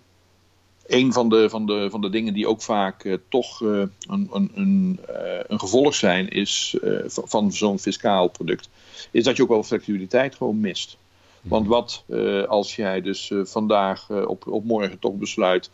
[0.90, 3.70] een van de, van, de, van de dingen die ook vaak uh, toch uh,
[4.08, 5.00] een, een, een,
[5.48, 8.70] een, gevolg zijn is, van zo'n fiscaal product,
[9.12, 10.98] is dat je ook wel flexibiliteit gewoon mist.
[11.42, 15.70] Want wat uh, als jij dus vandaag op, op morgen toch besluit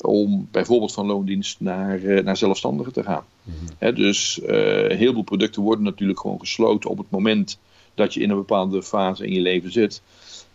[0.00, 3.24] om bijvoorbeeld van loondienst naar, naar zelfstandigen te gaan.
[3.42, 3.94] Mm -hmm.
[3.94, 4.40] dus
[4.88, 7.58] heel veel producten worden natuurlijk gewoon gesloten op het moment
[7.94, 10.02] dat je in een bepaalde fase in je leven zit.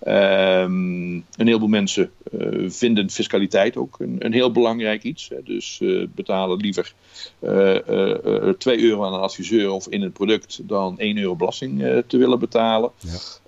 [0.07, 5.29] Um, een heleboel mensen uh, vinden fiscaliteit ook een, een, heel belangrijk iets.
[5.29, 5.43] Hè.
[5.43, 6.93] Dus uh, betalen liever
[7.39, 12.17] uh, 2 euro aan een adviseur of in het product dan 1 euro belasting te
[12.17, 12.91] willen betalen.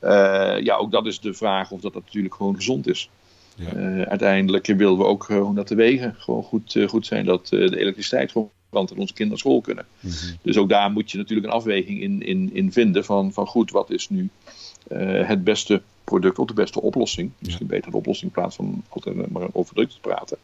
[0.01, 0.55] Ja.
[0.57, 3.09] ja, ook dat is de vraag of dat, dat natuurlijk gewoon gezond is.
[3.55, 4.05] Ja.
[4.05, 8.31] uiteindelijk willen we ook gewoon dat de wegen gewoon goed, goed zijn, dat de elektriciteit
[8.31, 9.85] gewoon want onze kinderen naar school kunnen.
[9.99, 10.37] Mm -hmm.
[10.41, 13.71] Dus ook daar moet je natuurlijk een afweging in, in, in vinden van, van goed,
[13.71, 14.29] wat is nu
[14.91, 17.31] uh, het beste product of de beste oplossing.
[17.39, 20.37] Misschien beter de oplossing in plaats van altijd maar over product te praten.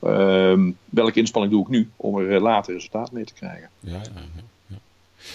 [0.00, 0.52] Ja.
[0.52, 3.68] Uh, welke inspanning doe ik nu om er later resultaat mee te krijgen?
[3.80, 4.00] Ja, ja,
[4.68, 4.78] ja.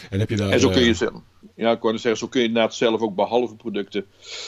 [0.09, 1.21] En, heb je daar, en zo kun je zelf,
[1.55, 4.05] ja, ik wou zeggen, zo kun je inderdaad zelf ook behalve producten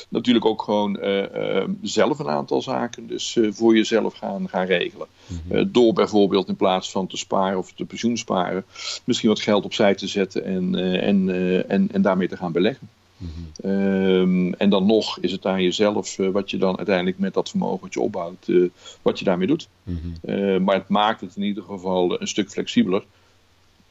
[0.09, 4.65] natuurlijk ook gewoon uh, uh, zelf een aantal zaken dus uh, voor jezelf gaan, gaan
[4.65, 5.07] regelen.
[5.27, 5.71] Mm -hmm.
[5.71, 8.65] door bijvoorbeeld in plaats van te sparen of te pensioen sparen,
[9.03, 11.29] misschien wat geld opzij te zetten en, en,
[11.69, 12.89] en, en daarmee te gaan beleggen.
[13.23, 17.33] Mm um, en dan nog is het aan jezelf uh, wat je dan uiteindelijk met
[17.33, 18.69] dat vermogen wat je opbouwt, uh,
[19.01, 19.67] wat je daarmee doet.
[19.83, 20.35] Mm -hmm.
[20.35, 23.03] uh, maar het maakt het in ieder geval een stuk flexibeler.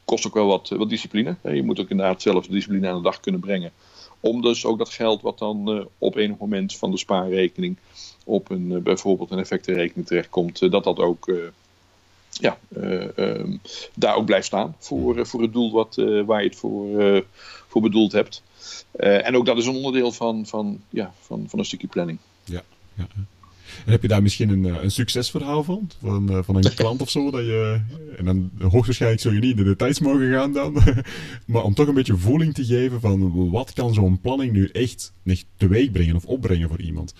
[0.05, 1.35] Kost ook wel wat, wat discipline.
[1.41, 3.71] Je moet ook inderdaad zelf de discipline aan de dag kunnen brengen.
[4.19, 7.77] Om dus ook dat geld wat dan op enig moment van de spaarrekening
[8.23, 11.31] op een, bijvoorbeeld een effectenrekening terechtkomt, dat dat ook
[12.29, 12.57] ja,
[13.15, 13.61] um,
[13.93, 15.25] daar ook blijft staan voor, mhm.
[15.25, 17.23] voor het doel wat, waar je het voor,
[17.73, 18.43] voor bedoeld hebt.
[18.95, 22.19] Uh, en ook dat is een onderdeel van, van, ja, van, van een stukje planning.
[22.43, 22.61] Ja,
[22.93, 23.07] ja.
[23.85, 25.89] En heb je daar misschien een, eh, een succesverhaal van?
[26.01, 27.31] Van, uh, van een klant of zo?
[27.31, 27.81] Dat je,
[28.17, 30.73] en dan hoogstwaarschijnlijk zul je niet in de details mogen gaan dan.
[31.45, 35.13] maar om toch een beetje voeling te geven van wat kan zo'n planning nu echt
[35.57, 37.13] teweeg brengen of opbrengen voor iemand?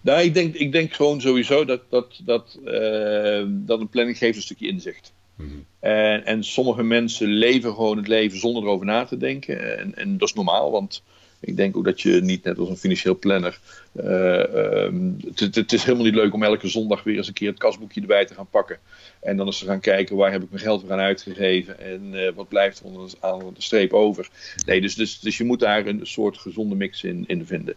[0.00, 4.36] Nou, ik denk, ik denk gewoon sowieso dat, dat, dat, uh, dat een planning geeft
[4.36, 5.12] een stukje inzicht.
[5.36, 9.78] Mm en, en, sommige mensen leven gewoon het leven zonder erover na te denken.
[9.78, 11.02] En, en, dat is normaal, want
[11.40, 13.60] ik denk ook dat je niet net als een financieel planner.
[14.02, 14.88] Uh,
[15.34, 18.24] het is helemaal niet leuk om elke zondag weer eens een keer het kasboekje erbij
[18.24, 18.78] te gaan pakken.
[19.20, 22.10] En dan eens te gaan kijken waar heb ik mijn geld weer aan uitgegeven en
[22.12, 24.28] uh, wat blijft er onder, aan de streep over.
[24.66, 27.74] Nee, dus, dus, dus je moet daar een soort gezonde mix in, in vinden.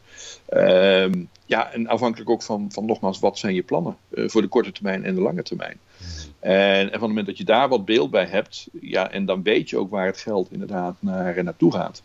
[0.54, 1.06] Uh,
[1.46, 4.72] ja, en afhankelijk ook van, van nogmaals, wat zijn je plannen uh, voor de korte
[4.72, 5.80] termijn en de lange termijn.
[6.40, 9.44] En, en van het moment dat je daar wat beeld bij hebt, ja, en dan
[9.44, 12.04] weet je ook waar het geld inderdaad naar, naartoe gaat.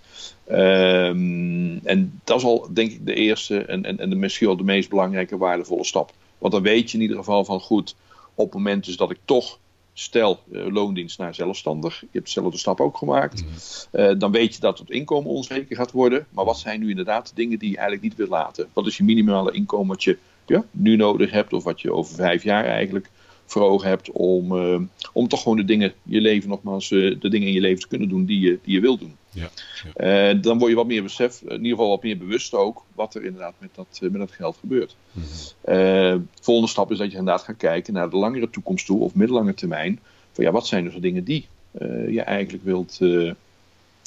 [0.51, 4.57] Um, en dat is al, denk ik, de eerste en, en, en de, misschien wel
[4.57, 6.13] de meest belangrijke waardevolle stap.
[6.39, 7.95] Want dan weet je in ieder geval van goed,
[8.35, 9.59] op het moment dus dat ik toch
[9.93, 13.45] stel uh, loondienst naar zelfstandig, je hebt dezelfde stap ook gemaakt,
[13.93, 16.27] uh, dan weet je dat het inkomen onzeker gaat worden.
[16.31, 18.69] Maar wat zijn nu inderdaad de dingen die je eigenlijk niet wil laten?
[18.73, 22.15] Wat is je minimale inkomen wat je ja, nu nodig hebt of wat je over
[22.15, 23.11] vijf jaar eigenlijk
[23.47, 24.81] voor ogen hebt om, uh,
[25.13, 28.09] om toch gewoon de dingen, je leven nogmaals, de dingen in je leven te kunnen
[28.09, 29.17] doen die je, die je wil doen.
[29.33, 29.51] Ja,
[29.95, 30.31] ja.
[30.33, 33.15] Uh, dan word je wat meer besef, in ieder geval wat meer bewust ook, wat
[33.15, 34.97] er inderdaad met dat, met dat geld gebeurt.
[35.13, 35.31] Mm -hmm.
[35.65, 39.15] de volgende stap is dat je inderdaad gaat kijken naar de langere toekomst toe, of
[39.15, 40.01] middellange termijn.
[40.33, 41.47] Van ja, wat zijn dus de dingen die
[42.09, 42.99] je eigenlijk wilt,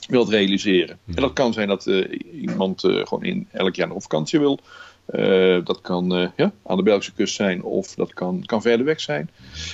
[0.08, 1.00] wilt realiseren.
[1.06, 1.86] En dat kan zijn dat
[2.32, 4.60] iemand gewoon in elk jaar een vakantie wil.
[5.14, 9.00] Uh, dat kan ja, aan de Belgische kust zijn of dat kan, kan verder weg
[9.00, 9.30] zijn.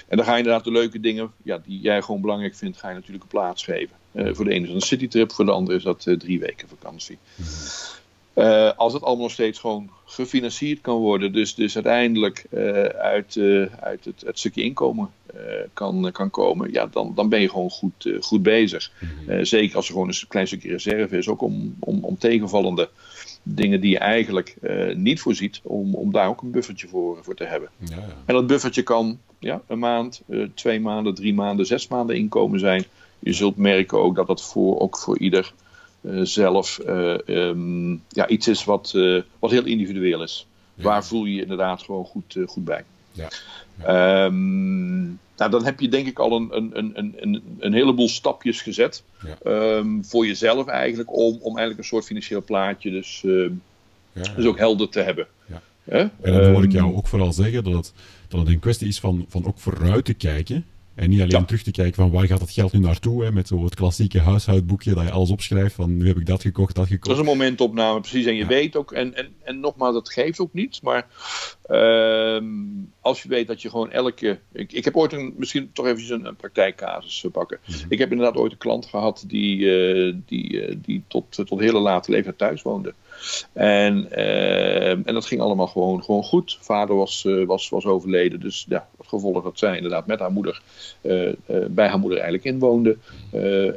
[0.08, 2.88] En dan ga je inderdaad de leuke dingen ja, die jij gewoon belangrijk vindt, ga
[2.88, 3.96] je natuurlijk een plaats geven.
[4.14, 6.68] Uh, voor de ene is dat een citytrip, voor de andere is dat drie weken
[6.68, 7.18] vakantie.
[8.76, 12.46] als het allemaal nog steeds gewoon gefinancierd kan worden, dus, dus uiteindelijk
[12.98, 13.38] uit,
[13.80, 15.10] uit het, het, stukje inkomen
[15.74, 18.92] kan, kan komen, ja, dan, dan ben je gewoon goed, goed bezig.
[19.42, 22.90] zeker als er gewoon een klein stukje reserve is, ook om, om, om tegenvallende
[23.44, 24.56] dingen die je eigenlijk
[24.96, 27.70] niet voorziet, om, om daar ook een buffertje voor, voor te hebben.
[27.78, 28.08] Ja, ja.
[28.26, 30.22] En dat buffertje kan ja, een maand,
[30.54, 32.86] twee maanden, drie maanden, zes maanden inkomen zijn.
[33.24, 35.54] Je zult merken ook dat dat voor, ook voor ieder
[36.02, 36.80] uh, zelf
[37.28, 38.98] um, ja, iets is wat,
[39.40, 40.48] wat heel individueel is.
[40.74, 40.84] Ja.
[40.84, 42.84] Waar voel je je inderdaad gewoon goed, goed bij.
[43.12, 43.30] Ja.
[44.26, 48.62] Um, nou, dan heb je denk ik al een, een, een, een, een heleboel stapjes
[48.62, 49.04] gezet.
[49.26, 49.78] Ja.
[49.78, 51.18] Um, voor jezelf eigenlijk.
[51.18, 53.50] Om, om eigenlijk een soort financieel plaatje dus, uh,
[54.14, 55.28] ja, dus ook helder te hebben.
[55.46, 55.62] Ja.
[56.22, 57.94] En dan hoor ik jou ook vooral zeggen dat het,
[58.28, 60.66] dat het een kwestie is van, van ook vooruit te kijken.
[61.02, 61.46] En niet alleen ja.
[61.46, 64.20] terug te kijken van waar gaat het geld nu naartoe, hè, met zo het klassieke
[64.20, 67.06] huishoudboekje dat je alles opschrijft van nu heb ik dat gekocht, dat gekocht.
[67.06, 68.26] Dat is een momentopname, precies.
[68.26, 68.48] En je ja.
[68.48, 71.08] weet ook, en, en, en nogmaals, dat geeft ook niet, maar
[71.70, 72.42] uh,
[73.02, 74.40] als je weet dat je gewoon elke...
[74.52, 77.60] Ik, ik heb ooit een, misschien toch even een, een praktijkcasus pakken.
[77.66, 77.86] Mm -hmm.
[77.90, 81.80] Ik heb inderdaad ooit een klant gehad die, uh, die, uh, die tot, tot hele
[81.80, 82.94] late leeftijd thuis woonde.
[83.54, 86.58] En, uh, en dat ging allemaal gewoon, gewoon goed.
[86.62, 90.62] Vader was, uh, was, was overleden, dus ja, gevolg dat zij inderdaad met haar moeder
[91.02, 91.30] uh,
[91.70, 92.98] bij haar moeder eigenlijk inwoonde.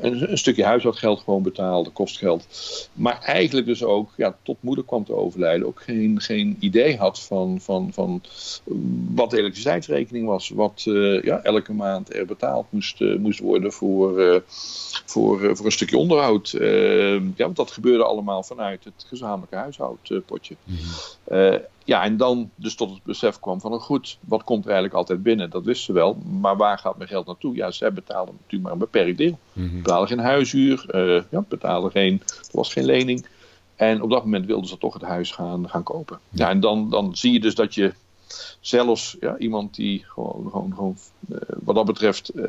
[0.01, 2.47] en een stukje huishoudgeld gewoon betaalde, kostgeld.
[2.93, 7.21] Maar eigenlijk dus ook, ja, tot moeder kwam te overlijden, ook geen, geen idee had
[7.21, 8.23] van, van, van
[9.15, 10.49] wat de elektriciteitsrekening was.
[10.49, 10.83] Wat
[11.23, 14.43] ja, elke maand er betaald moest, moest worden voor,
[15.05, 16.51] voor, voor een stukje onderhoud.
[17.37, 20.57] ja, want dat gebeurde allemaal vanuit het gezamenlijke huishoudpotje.
[20.65, 20.77] Mm
[21.27, 21.63] -hmm.
[21.85, 24.99] Ja, en dan dus tot het besef kwam van, oh goed, wat komt er eigenlijk
[24.99, 25.51] altijd binnen?
[25.51, 27.55] Dat wisten ze wel, maar waar gaat mijn geld naartoe?
[27.55, 29.39] Ja, zij betaalden natuurlijk maar een beperkt deel.
[29.53, 29.83] Mm -hmm.
[29.83, 33.27] Betaalden geen huishuur, uh, ja, betaalden geen, er was geen lening.
[33.77, 36.19] En op dat moment wilden ze toch het huis gaan, gaan kopen.
[36.29, 37.93] Ja, en dan, dan zie je dus dat je
[38.61, 40.97] zelfs ja, iemand die gewoon, gewoon, gewoon
[41.29, 42.45] uh, wat dat betreft uh,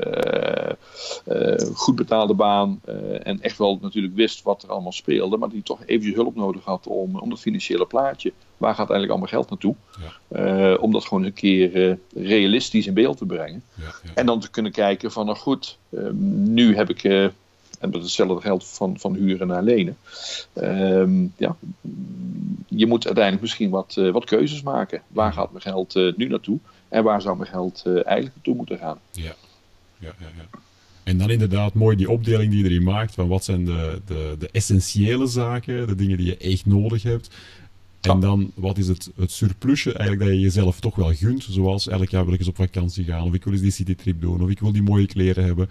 [1.28, 2.82] uh, goed betaalde baan
[3.24, 6.64] en echt wel natuurlijk wist wat er allemaal speelde, maar die toch even hulp nodig
[6.64, 9.76] had om, om dat financiële plaatje, waar gaat eigenlijk allemaal geld naartoe,
[10.30, 10.76] ja.
[10.76, 13.64] om dat gewoon een keer realistisch in beeld te brengen.
[13.74, 14.12] Ja, ja.
[14.14, 15.78] En dan te kunnen kijken van nou goed,
[16.34, 17.04] nu heb ik
[17.80, 19.98] en dat is hetzelfde geldt van, van huren naar lenen.
[20.54, 21.56] Um, ja,
[22.68, 25.02] je moet uiteindelijk misschien wat, wat keuzes maken.
[25.08, 26.60] Waar gaat mijn geld nu naartoe?
[26.90, 29.00] En waar zou mijn geld eigenlijk naartoe moeten gaan?
[29.12, 29.36] Ja.
[30.00, 30.60] Ja, ja, ja.
[31.04, 33.14] En dan inderdaad mooi die opdeling die je erin maakt.
[33.14, 37.30] Van wat zijn de, de, de essentiële zaken, de dingen die je echt nodig hebt.
[38.06, 41.48] En dan, wat is het, het surplusje eigenlijk dat je jezelf toch wel gunt?
[41.50, 44.22] Zoals elk jaar wil ik eens op vakantie gaan, of ik wil eens die citytrip
[44.22, 45.70] doen, of ik wil die mooie kleren hebben.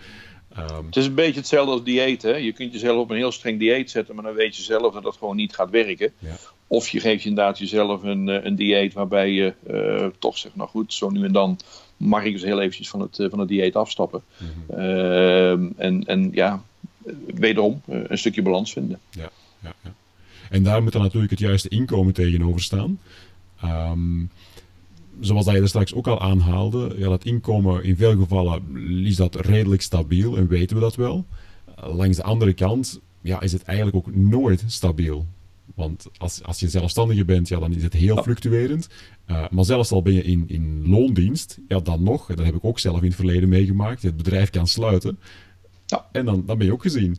[0.59, 2.23] Um, het is een beetje hetzelfde als dieet.
[2.23, 2.37] Hè?
[2.37, 5.03] Je kunt jezelf op een heel streng dieet zetten, maar dan weet je zelf dat
[5.03, 6.13] dat gewoon niet gaat werken.
[6.19, 6.37] Ja.
[6.67, 10.95] Of je geeft inderdaad jezelf een, een dieet waarbij je uh, toch zegt, nou goed,
[10.95, 11.59] zo nu en dan
[11.97, 14.23] mag ik eens heel eventjes van het, van het dieet afstappen.
[14.39, 14.79] Mm -hmm.
[14.79, 16.63] uh, en, en ja,
[17.35, 19.01] wederom een stukje balans vinden.
[19.11, 19.31] Ja.
[20.55, 22.99] En daar moet dan natuurlijk het juiste inkomen tegenover staan.
[23.65, 24.31] Um,
[25.21, 29.17] zoals dat je er straks ook al aanhaalde, ja, dat inkomen in veel gevallen is
[29.17, 31.27] dat redelijk stabiel en weten we dat wel.
[31.77, 35.27] Langs de andere kant ja, is het eigenlijk ook nooit stabiel.
[35.75, 38.89] Want als, als je zelfstandige bent, ja, dan is het heel fluctuerend.
[39.27, 42.65] Uh, maar zelfs al ben je in, in loondienst, ja, dan nog, dat heb ik
[42.65, 45.19] ook zelf in het verleden meegemaakt, het bedrijf kan sluiten.
[45.87, 46.07] Ja.
[46.13, 47.19] En dan, dan ben je ook gezien.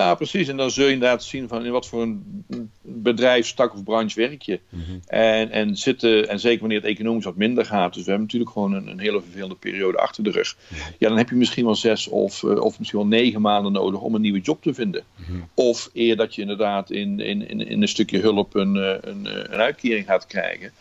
[0.00, 0.48] Ja, precies.
[0.48, 2.44] En dan zul je inderdaad zien van in wat voor een
[2.82, 4.60] bedrijfstak of branche werk je?
[4.68, 4.82] Mhm.
[5.06, 8.50] en, en, zitten, en zeker wanneer het economisch wat minder gaat, dus we hebben natuurlijk
[8.50, 10.56] gewoon een, een hele vervelende periode achter de rug.
[10.98, 14.00] Ja, dan heb je misschien wel zes of, uh, of misschien wel negen maanden nodig
[14.00, 15.02] om een nieuwe job te vinden.
[15.16, 15.38] Mhm.
[15.54, 19.60] Of eer dat je inderdaad in, in, in, in een stukje hulp een, een, een
[19.60, 20.72] uitkering gaat krijgen,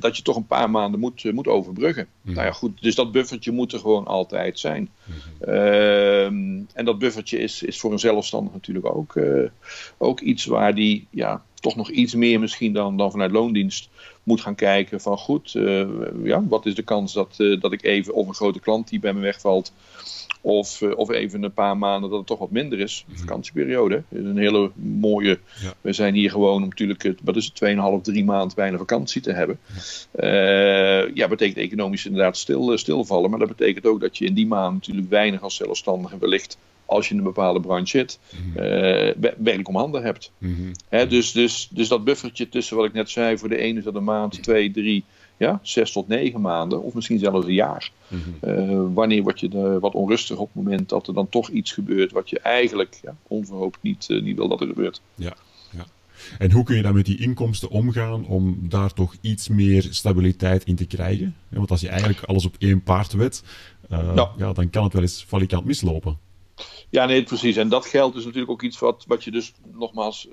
[0.00, 2.06] dat je toch een paar maanden moet, moet overbruggen.
[2.22, 2.34] Mhm.
[2.34, 4.90] Nou ja, goed, dus dat buffertje moet er gewoon altijd zijn.
[5.40, 7.98] Ehm, en dat buffertje is, is voor een
[8.30, 9.48] zelfstandig natuurlijk ook, uh,
[9.98, 13.88] ook iets waar die ja, toch nog iets meer misschien dan, dan vanuit loondienst
[14.22, 15.88] moet gaan kijken van goed, uh,
[16.24, 19.00] ja, wat is de kans dat, uh, dat ik even of een grote klant die
[19.00, 19.72] bij me wegvalt
[20.40, 23.04] of, of even een paar maanden dat het toch wat minder is.
[23.06, 23.20] De mhm.
[23.20, 25.38] vakantieperiode is een hele mooie.
[25.80, 29.32] We zijn hier gewoon om natuurlijk, wat is het, 2,5, 3 maanden bijna vakantie te
[29.32, 29.58] hebben.
[30.14, 33.30] Ja, uh, ja betekent economisch inderdaad stil, stilvallen.
[33.30, 36.58] Maar dat betekent ook dat je in die maand natuurlijk weinig als zelfstandige wellicht
[36.90, 38.58] als je in een bepaalde branche zit, mm
[39.38, 40.32] werk om handen hebt.
[40.38, 41.08] Mhm.
[41.08, 43.94] dus, dus, dus dat buffertje tussen wat ik net zei, voor de ene is dat
[43.94, 45.04] een maand, twee, drie,
[45.40, 47.90] ja, zes tot negen maanden, of misschien zelfs een jaar.
[48.08, 48.20] Mhm.
[48.40, 52.12] Eh, wanneer word je wat onrustig op het moment dat er dan toch iets gebeurt
[52.12, 55.00] wat je eigenlijk ja, onverhoopt niet, uh, niet wil dat er gebeurt.
[55.14, 55.34] Ja,
[55.70, 55.84] ja.
[56.38, 60.64] En hoe kun je dan met die inkomsten omgaan om daar toch iets meer stabiliteit
[60.64, 61.36] in te krijgen?
[61.48, 63.42] Want als je eigenlijk alles op één paard wet,
[64.36, 66.18] ja, dan kan het wel eens valikant mislopen.
[66.90, 67.56] Ja, nee, precies.
[67.56, 70.28] En dat geldt dus natuurlijk ook iets wat, wat je dus nogmaals,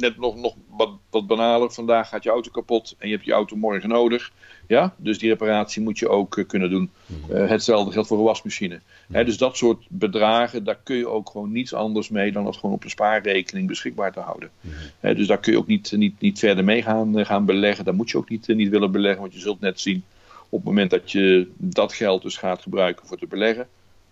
[0.00, 1.70] net nog, nog wat, wat banaler.
[1.70, 4.32] Vandaag gaat je auto kapot en je hebt je auto morgen nodig.
[4.66, 6.90] Ja, dus die reparatie moet je ook uh, kunnen doen.
[7.30, 8.80] Uh, hetzelfde geldt voor een wasmachine.
[9.12, 12.56] Hè, dus dat soort bedragen, daar kun je ook gewoon niets anders mee dan het
[12.56, 14.50] gewoon op een spaarrekening beschikbaar te houden.
[15.00, 17.84] Hè, dus daar kun je ook niet, niet, niet verder mee gaan, gaan beleggen.
[17.84, 20.04] Daar moet je ook niet, niet willen beleggen, want je zult net zien
[20.48, 23.68] op het moment dat je dat geld dus gaat gebruiken voor te beleggen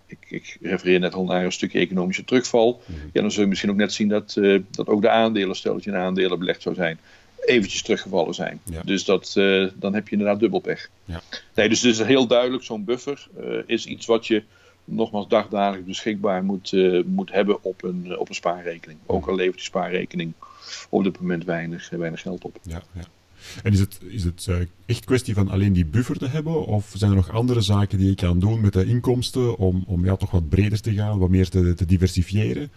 [0.08, 2.82] ik, ik, refereer net al naar een stukje economische terugval.
[2.86, 2.98] Mhm.
[3.12, 5.74] Ja, dan zul je misschien ook net zien dat, uh, dat ook de aandelen, stel
[5.74, 6.98] dat je in aandelen belegd zou zijn,
[7.44, 8.60] eventjes teruggevallen zijn.
[8.84, 10.90] Dus dat, uh, dan heb je inderdaad dubbel pech.
[11.04, 11.20] Ja.
[11.54, 14.42] Nee, dus het is heel duidelijk, zo'n buffer uh, is iets wat je
[14.84, 16.72] nogmaals dagdagelijks beschikbaar moet,
[17.06, 18.98] moet hebben op een, op een spaarrekening.
[19.06, 20.32] Ook al levert die spaarrekening
[20.88, 22.58] op dit moment weinig, weinig geld op.
[22.62, 23.02] Ja, ja.
[23.62, 26.66] En is het, is het uh, echt kwestie van alleen die buffer te hebben?
[26.66, 30.04] Of zijn er nog andere zaken die je kan doen met de inkomsten om, om
[30.04, 32.70] ja, toch wat breder te gaan, wat meer te, te diversifiëren?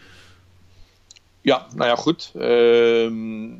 [1.41, 2.31] Ja, nou ja, goed.
[2.35, 3.11] Uh,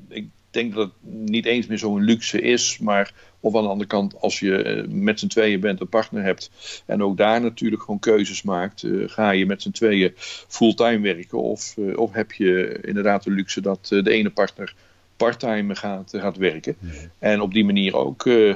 [0.08, 3.90] ik denk dat het niet eens meer zo'n luxe is, maar of aan de andere
[3.90, 6.52] kant, als je eh, met z'n tweeën bent, een partner hebt
[6.86, 10.14] en ook daar natuurlijk gewoon keuzes maakt, uh, ga je met z'n tweeën
[10.48, 14.74] fulltime werken of, of heb je inderdaad de luxe dat de ene partner
[15.22, 16.76] parttime gaat, gaat werken.
[17.20, 18.56] En op die manier ook uh,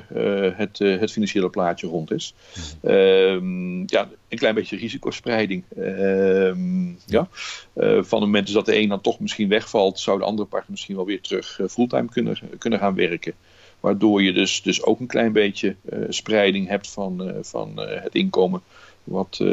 [0.53, 2.33] het, uh, het financiële plaatje rond is.
[2.81, 5.63] Ehm, ja, een klein beetje risicospreiding.
[5.75, 7.27] Ehm, ja.
[7.73, 10.95] van het moment dat de een dan toch misschien wegvalt, zou de andere partner misschien
[10.95, 13.33] wel weer terug fulltime kunnen, kunnen gaan werken.
[13.79, 15.75] Waardoor je dus, dus ook een klein beetje
[16.09, 18.61] spreiding hebt van, van het inkomen
[19.03, 19.43] wat,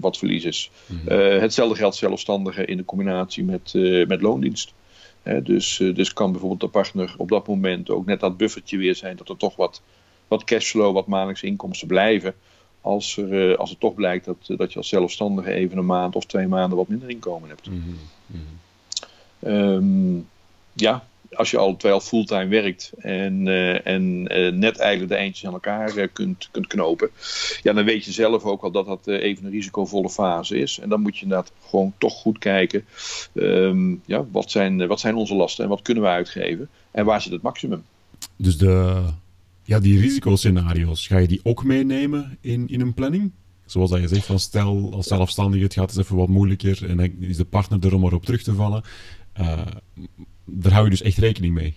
[0.00, 0.70] wat verlies is.
[1.40, 3.72] hetzelfde geldt zelfstandigen in de combinatie met,
[4.08, 4.72] met loondienst
[5.22, 8.96] dus, eh, dus kan bijvoorbeeld de partner op dat moment ook net dat buffertje weer
[8.96, 9.82] zijn, dat er toch wat,
[10.28, 12.34] wat cashflow, wat maandelijkse inkomsten blijven.
[12.80, 15.86] Als, er, eh, als het toch blijkt dat, eh, dat je als zelfstandige even een
[15.86, 17.68] maand of twee maanden wat minder inkomen hebt.
[19.40, 20.28] Mm
[20.72, 24.02] ja, als je al terwijl fulltime werkt en, uh, en
[24.36, 27.10] uh, net eigenlijk de eindjes aan elkaar uh, kunt, kunt knopen,
[27.62, 30.78] ja, dan weet je zelf ook al dat dat even een risicovolle fase is.
[30.78, 32.84] En dan moet je inderdaad gewoon toch goed kijken,
[33.34, 37.22] um, ja, wat, zijn, wat zijn onze lasten en wat kunnen we uitgeven en waar
[37.22, 37.82] zit het maximum.
[38.36, 39.02] Dus de,
[39.64, 43.30] ja, die risicoscenario's, ga je die ook meenemen in, in een planning?
[43.64, 46.96] Zoals dat je zegt, van stel als zelfstandige het gaat eens even wat moeilijker en
[46.96, 48.82] dan is de partner er om erop terug te vallen
[50.50, 51.74] daar hou je dus echt rekening mee.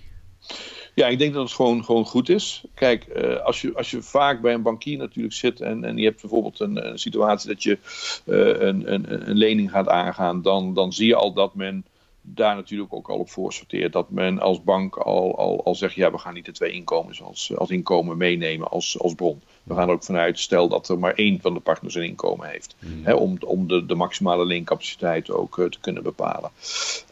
[0.96, 2.64] Ja, ik denk dat het gewoon, gewoon goed is.
[2.74, 6.06] Kijk, uh, als, je, als je vaak bij een bankier natuurlijk zit en, en je
[6.06, 7.78] hebt bijvoorbeeld een, een situatie dat je
[8.26, 11.86] uh, een, een, een lening gaat aangaan, dan, dan zie je al dat men
[12.22, 13.94] daar natuurlijk ook al op voor sorteert.
[13.94, 17.22] Dat men als bank al, al, al zegt, ja, we gaan niet de twee inkomens
[17.22, 19.42] als, als inkomen meenemen als, als bron.
[19.64, 22.50] We gaan er ook vanuit, stel dat er maar één van de partners een inkomen
[22.50, 22.76] heeft.
[22.80, 23.04] Mm.
[23.04, 26.52] Hè, om om de, de maximale leencapaciteit ook uh, te kunnen bepalen.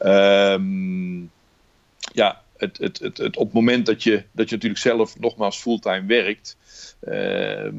[0.05, 1.31] Um,
[2.13, 5.57] ja, het, het, het, het, op het moment dat je, dat je natuurlijk zelf nogmaals
[5.57, 6.57] fulltime werkt,
[7.03, 7.71] uh,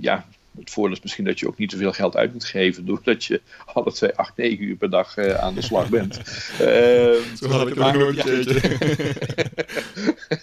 [0.00, 0.26] ja,
[0.58, 3.24] het voordeel is misschien dat je ook niet te veel geld uit moet geven, doordat
[3.24, 6.16] je alle twee, acht, negen uur per dag uh, aan de slag bent.
[6.16, 6.66] uh,
[7.40, 8.46] Zo had ik nog een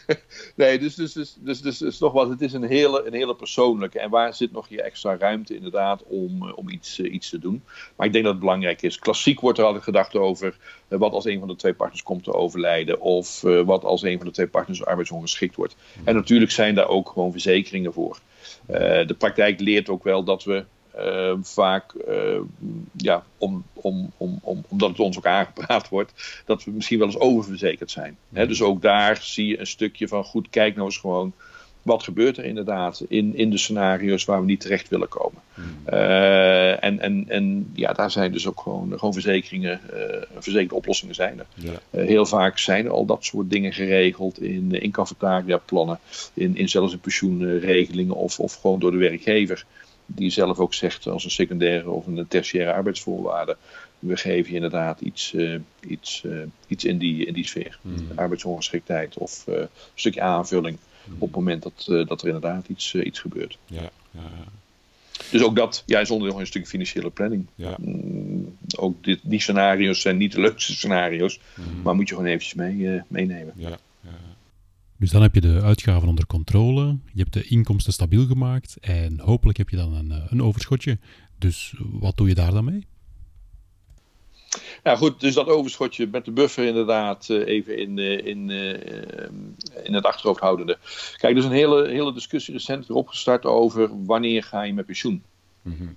[0.55, 3.99] Nee, dus, dus, dus, dus, dus, dus nogmaals, het is een hele, een hele persoonlijke.
[3.99, 7.63] En waar zit nog je extra ruimte inderdaad om, om iets, iets te doen?
[7.95, 8.99] Maar ik denk dat het belangrijk is.
[8.99, 10.55] Klassiek wordt er altijd gedacht over
[10.87, 12.99] wat als een van de twee partners komt te overlijden.
[13.01, 15.75] Of wat als een van de twee partners arbeidsongeschikt wordt.
[16.03, 18.19] En natuurlijk zijn daar ook gewoon verzekeringen voor.
[18.67, 20.63] De praktijk leert ook wel dat we
[20.99, 22.39] uh, vaak, uh,
[22.95, 27.07] ja, om, om, om, om, omdat het ons ook aangepraat wordt, dat we misschien wel
[27.07, 28.17] eens oververzekerd zijn.
[28.33, 28.47] Hè?
[28.47, 31.33] Dus ook daar zie je een stukje van, goed, kijk nou eens gewoon,
[31.87, 35.41] wat gebeurt er inderdaad in, in de scenario's waar we niet terecht willen komen.
[35.89, 39.79] Uh, en, en, en ja, daar zijn dus ook gewoon, gewoon verzekeringen,
[40.39, 41.45] verzekerde oplossingen zijn er.
[41.53, 41.99] Ja.
[42.01, 45.99] heel vaak zijn er al dat soort dingen geregeld in, in cafetaria plannen,
[46.33, 49.65] in, in zelfs in pensioenregelingen of, of gewoon door de werkgever
[50.07, 53.57] die zelf ook zegt als een secundaire of een tertiaire arbeidsvoorwaarde.
[53.99, 57.79] We geven je inderdaad iets, uh, iets, uh, iets in, die, in die sfeer.
[57.81, 58.07] Mm.
[58.15, 60.77] Arbeidsongeschiktheid of uh, een stukje aanvulling.
[61.13, 63.57] Op het moment dat, dat er inderdaad iets, iets gebeurt.
[63.65, 64.21] Ja, ja.
[65.31, 67.47] Dus ook dat ja, is onderdeel van een stukje financiële planning.
[67.55, 67.77] Ja.
[67.79, 71.39] Mm, ook dit, die scenario's zijn niet de leukste scenario's,
[71.83, 73.53] maar moet je gewoon eventjes mee, meenemen.
[73.55, 73.69] Ja,
[74.01, 74.17] ja.
[74.97, 79.19] Dus dan heb je de uitgaven onder controle, je hebt de inkomsten stabiel gemaakt en
[79.19, 80.97] hopelijk heb je dan een, eh, een overschotje.
[81.37, 82.85] Dus wat doe je daar dan mee?
[84.83, 88.49] Ja, goed, dus dat overschotje met de buffer inderdaad eh, even in, eh, in,
[89.83, 90.77] in het achterhoofd houdende.
[91.17, 94.85] Kijk, er is een hele, hele discussie recent erop gestart over wanneer ga je met
[94.85, 95.23] pensioen.
[95.61, 95.95] Mm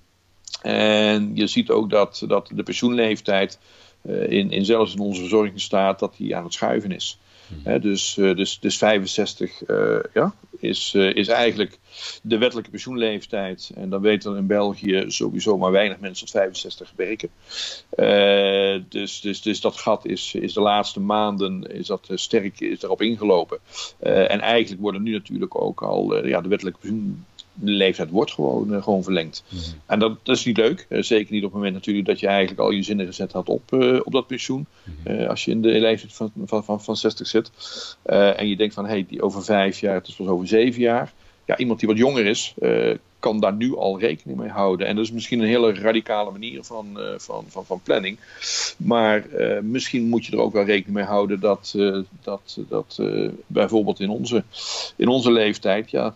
[0.61, 3.59] En je ziet ook dat, dat de pensioenleeftijd
[4.27, 7.19] in, in zelfs in onze verzorgingsstaat dat die aan het schuiven is
[7.81, 11.79] dus, uh, dus, dus 65 uh, ja, is, uh, is eigenlijk
[12.21, 13.71] de wettelijke pensioenleeftijd.
[13.75, 17.29] En dan weten we in België sowieso maar weinig mensen tot 65 werken.
[18.89, 23.01] dus, dus, dus dat gat is, is de laatste maanden is dat, sterk is erop
[23.01, 23.59] ingelopen.
[23.99, 27.25] en eigenlijk worden nu natuurlijk ook al ja, de wettelijke pensioen
[27.61, 29.43] de leeftijd wordt gewoon, uh, gewoon verlengd.
[29.49, 29.61] Mhm.
[29.85, 30.85] En dat, dat, is niet leuk.
[30.89, 33.49] Uh, zeker niet op het moment natuurlijk dat je eigenlijk al je zinnen gezet had
[33.49, 34.65] op, uh, op dat pensioen.
[35.03, 35.25] Mhm.
[35.25, 37.51] als je in de leeftijd van, van, van, van 60 zit.
[38.03, 41.13] en je denkt van, hé, hey, over vijf jaar, het is pas over zeven jaar.
[41.45, 42.53] Ja, iemand die wat jonger is,
[43.19, 44.87] kan daar nu al rekening mee houden.
[44.87, 48.17] En dat is misschien een hele radicale manier van, van, van, van planning.
[48.77, 49.25] Maar
[49.63, 51.75] misschien moet je er ook wel rekening mee houden dat,
[52.23, 52.99] dat, dat
[53.47, 54.43] bijvoorbeeld in onze,
[54.95, 56.15] in onze leeftijd, ja,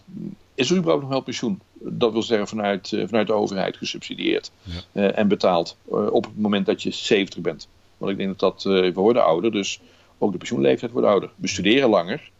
[0.55, 1.61] is er überhaupt nog wel pensioen?
[1.73, 4.51] Dat wil zeggen vanuit, uh, vanuit de overheid gesubsidieerd
[4.93, 7.67] uh, en betaald uh, op het moment dat je 70 bent.
[7.97, 9.79] Want ik denk dat dat, we worden ouder, dus
[10.17, 11.29] ook de pensioenleeftijd wordt ouder.
[11.35, 12.31] We studeren langer,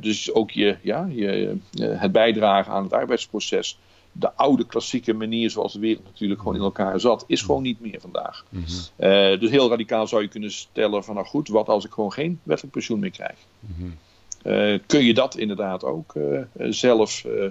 [0.00, 3.78] dus ook je, ja, je, het bijdragen aan het arbeidsproces,
[4.12, 7.80] de oude klassieke manier zoals de wereld natuurlijk gewoon in elkaar zat, is gewoon niet
[7.80, 8.44] meer vandaag.
[8.48, 9.38] Mm -hmm.
[9.40, 12.40] dus heel radicaal zou je kunnen stellen van nou goed, wat als ik gewoon geen
[12.42, 13.36] wettelijk pensioen meer krijg?
[13.60, 13.96] Mm -hmm.
[14.44, 17.50] Uh, kun je dat inderdaad ook uh, zelf uh,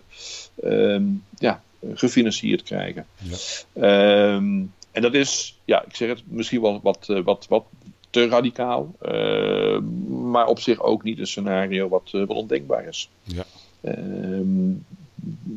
[0.63, 1.61] um, ja,
[1.93, 3.05] gefinancierd krijgen.
[3.73, 4.33] Ja.
[4.33, 7.65] Um, en dat is, ja, ik zeg het, misschien wel wat, wat, wat
[8.09, 8.95] te radicaal,
[10.31, 13.09] maar op zich ook niet een scenario wat, wat ondenkbaar is.
[13.23, 13.45] Ja.
[13.81, 14.85] Um,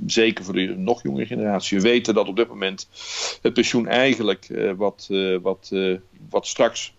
[0.07, 1.77] zeker voor de nog jongere generatie.
[1.77, 2.89] We weten dat op dit moment
[3.43, 5.09] het pensioen eigenlijk wat,
[5.43, 5.73] wat,
[6.31, 6.95] wat straks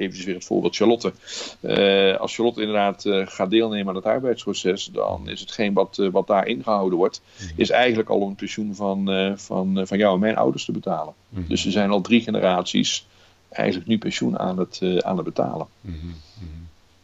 [0.00, 1.12] even weer het voorbeeld Charlotte.
[1.60, 6.10] Uh, als Charlotte inderdaad uh, gaat deelnemen aan het arbeidsproces, dan is hetgeen wat, uh,
[6.10, 7.52] wat daar ingehouden wordt, mhm.
[7.56, 11.14] is eigenlijk al een pensioen van, van, van jou en mijn ouders te betalen.
[11.28, 11.48] Mhm.
[11.48, 13.06] Dus er zijn al drie generaties
[13.48, 15.66] eigenlijk nu pensioen aan het, aan het betalen.
[15.80, 15.96] Mhm.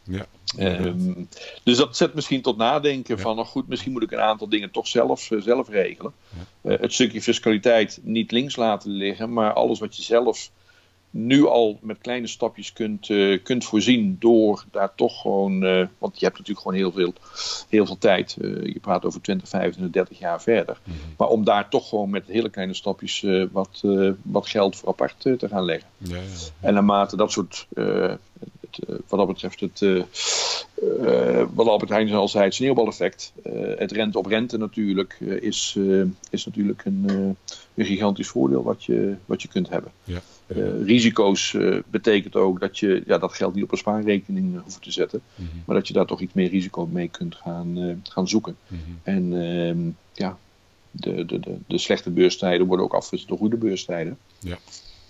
[0.03, 0.25] Ja.
[0.59, 1.27] Um,
[1.63, 3.21] dus dat zet misschien tot nadenken ja.
[3.21, 6.13] van, nou goed, misschien moet ik een aantal dingen toch zelf, zelf regelen.
[6.61, 6.77] Ja.
[6.77, 10.49] het stukje fiscaliteit niet links laten liggen, maar alles wat je zelf
[11.17, 16.19] nu al met kleine stapjes kunt, uh, kunt voorzien door daar toch gewoon, uh, want
[16.19, 17.13] je hebt natuurlijk gewoon heel veel,
[17.69, 18.37] heel veel tijd.
[18.39, 20.79] Uh, je praat over 20, 25, 30 jaar verder.
[20.83, 21.13] Mm -hmm.
[21.17, 23.83] Maar om daar toch gewoon met hele kleine stapjes wat,
[24.21, 25.89] wat geld voor apart te gaan leggen.
[25.97, 26.67] Ja, ja, ja.
[26.67, 30.05] En naarmate dat soort, het, wat dat betreft het,
[31.53, 33.33] wat Albert Heijn al zei, het sneeuwbaleffect.
[33.77, 35.77] het rente op rente natuurlijk is,
[36.29, 37.35] is natuurlijk een,
[37.75, 39.91] een gigantisch voordeel wat je, wat je kunt hebben.
[40.03, 40.21] Ja.
[40.47, 44.61] Uh, risico's uh, betekent ook dat je ja, dat geld niet op een spaarrekening uh,
[44.63, 45.63] hoeft te zetten, mm -hmm.
[45.65, 48.55] maar dat je daar toch iets meer risico mee kunt gaan, gaan zoeken.
[48.67, 48.99] Mm -hmm.
[49.03, 50.37] En ehm, ja,
[50.91, 54.17] de, de, de, de, slechte beurstijden worden ook afgewisseld door goede beurstijden.
[54.39, 54.57] Ja,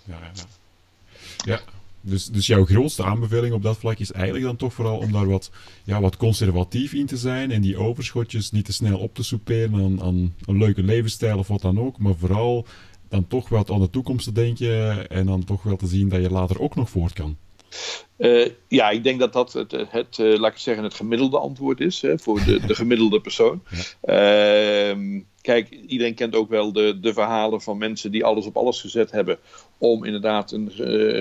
[0.04, 0.44] ja, ja.
[1.44, 1.60] ja.
[2.00, 5.26] Dus, dus jouw grootste aanbeveling op dat vlak is eigenlijk dan toch vooral om daar
[5.26, 5.50] wat,
[5.84, 9.74] ja, wat conservatief in te zijn en die overschotjes niet te snel op te soeperen
[9.74, 12.66] aan, aan een leuke levensstijl of wat dan ook, maar vooral
[13.08, 16.22] dan toch wel aan de toekomst te denken en dan toch wel te zien dat
[16.22, 17.36] je later ook nog voort kan.
[18.68, 22.18] ja, ik denk dat dat het, het laat ik zeggen, het gemiddelde antwoord is hè,
[22.18, 23.62] voor de, de gemiddelde persoon.
[24.00, 28.80] Ehm, kijk, iedereen kent ook wel de, de verhalen van mensen die alles op alles
[28.80, 29.38] gezet hebben
[29.78, 30.70] om inderdaad een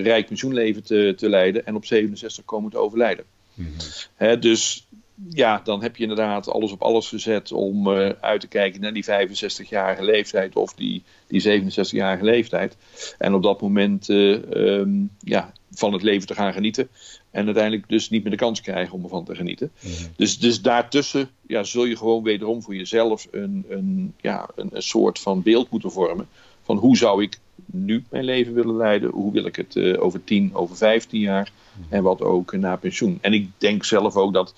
[0.03, 3.25] rijk pensioenleven te, te leiden en op 67 komen te overlijden.
[3.53, 4.39] Mhm.
[4.39, 4.86] dus
[5.29, 8.93] ja, dan heb je inderdaad alles op alles gezet om uh, uit te kijken naar
[8.93, 12.77] die 65-jarige leeftijd of die, die 67-jarige leeftijd.
[13.17, 16.89] En op dat moment uh, um, ja, van het leven te gaan genieten.
[17.31, 19.71] En uiteindelijk dus niet meer de kans krijgen om ervan te genieten.
[19.79, 19.93] Mhm.
[20.15, 24.81] dus, dus daartussen ja, zul je gewoon wederom voor jezelf een, een, ja, een, een
[24.81, 26.27] soort van beeld moeten vormen.
[26.63, 29.09] Van hoe zou ik nu mijn leven willen leiden?
[29.09, 31.51] Hoe wil ik het uh, over 10, over 15 jaar?
[31.73, 31.93] Mhm.
[31.93, 33.17] En wat ook na pensioen.
[33.21, 34.53] En ik denk zelf ook dat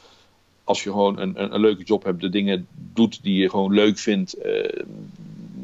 [0.70, 3.74] als je gewoon een, een, een, leuke job hebt, de dingen doet die je gewoon
[3.74, 4.64] leuk vindt, uh,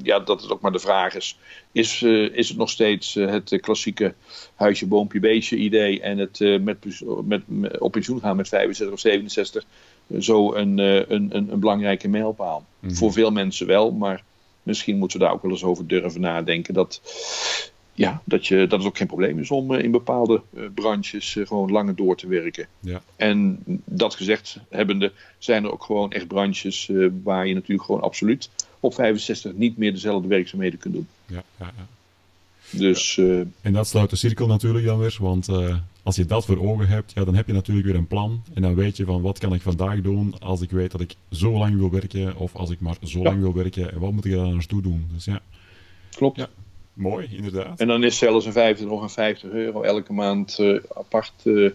[0.03, 1.37] ja, dat het ook maar de vraag is.
[1.71, 4.13] Is, uh, is het nog steeds uh, het klassieke
[4.55, 6.85] huisje, boompje, beestje idee en het met,
[7.25, 9.65] met, met, op pensioen gaan met 65 of 67
[10.19, 12.65] zo een, een, een, een, belangrijke mijlpaal?
[12.79, 12.97] Mm -hmm.
[12.97, 14.23] Voor veel mensen wel, maar
[14.63, 16.73] misschien moeten we daar ook wel eens over durven nadenken.
[16.73, 17.01] Dat
[17.95, 21.35] ja, dat, je, dat het ook geen probleem is om uh, in bepaalde uh, branches
[21.35, 22.67] uh, gewoon langer door te werken.
[22.79, 23.01] Ja.
[23.15, 26.91] En dat gezegd hebbende, zijn er ook gewoon echt branches
[27.23, 31.07] waar je natuurlijk gewoon absoluut op 65 niet meer dezelfde werkzaamheden kunt doen.
[31.25, 31.87] Ja, ja, ja.
[32.69, 33.17] Dus,
[33.61, 35.47] en dat sluit de cirkel natuurlijk dan weer, want
[36.03, 38.43] als je dat voor ogen hebt, ja, dan heb je natuurlijk weer een plan.
[38.53, 41.15] En dan weet je van wat kan ik vandaag doen als ik weet dat ik
[41.31, 44.25] zo lang wil werken, of als ik maar zo lang wil werken, en wat moet
[44.25, 45.05] ik daar naartoe doen.
[45.13, 45.41] Dus ja.
[46.09, 46.37] Klopt.
[46.37, 46.49] Ja.
[46.95, 47.79] Mooi, inderdaad.
[47.79, 51.69] En dan is zelfs een 50 of een 50 euro elke maand uh, apart uh,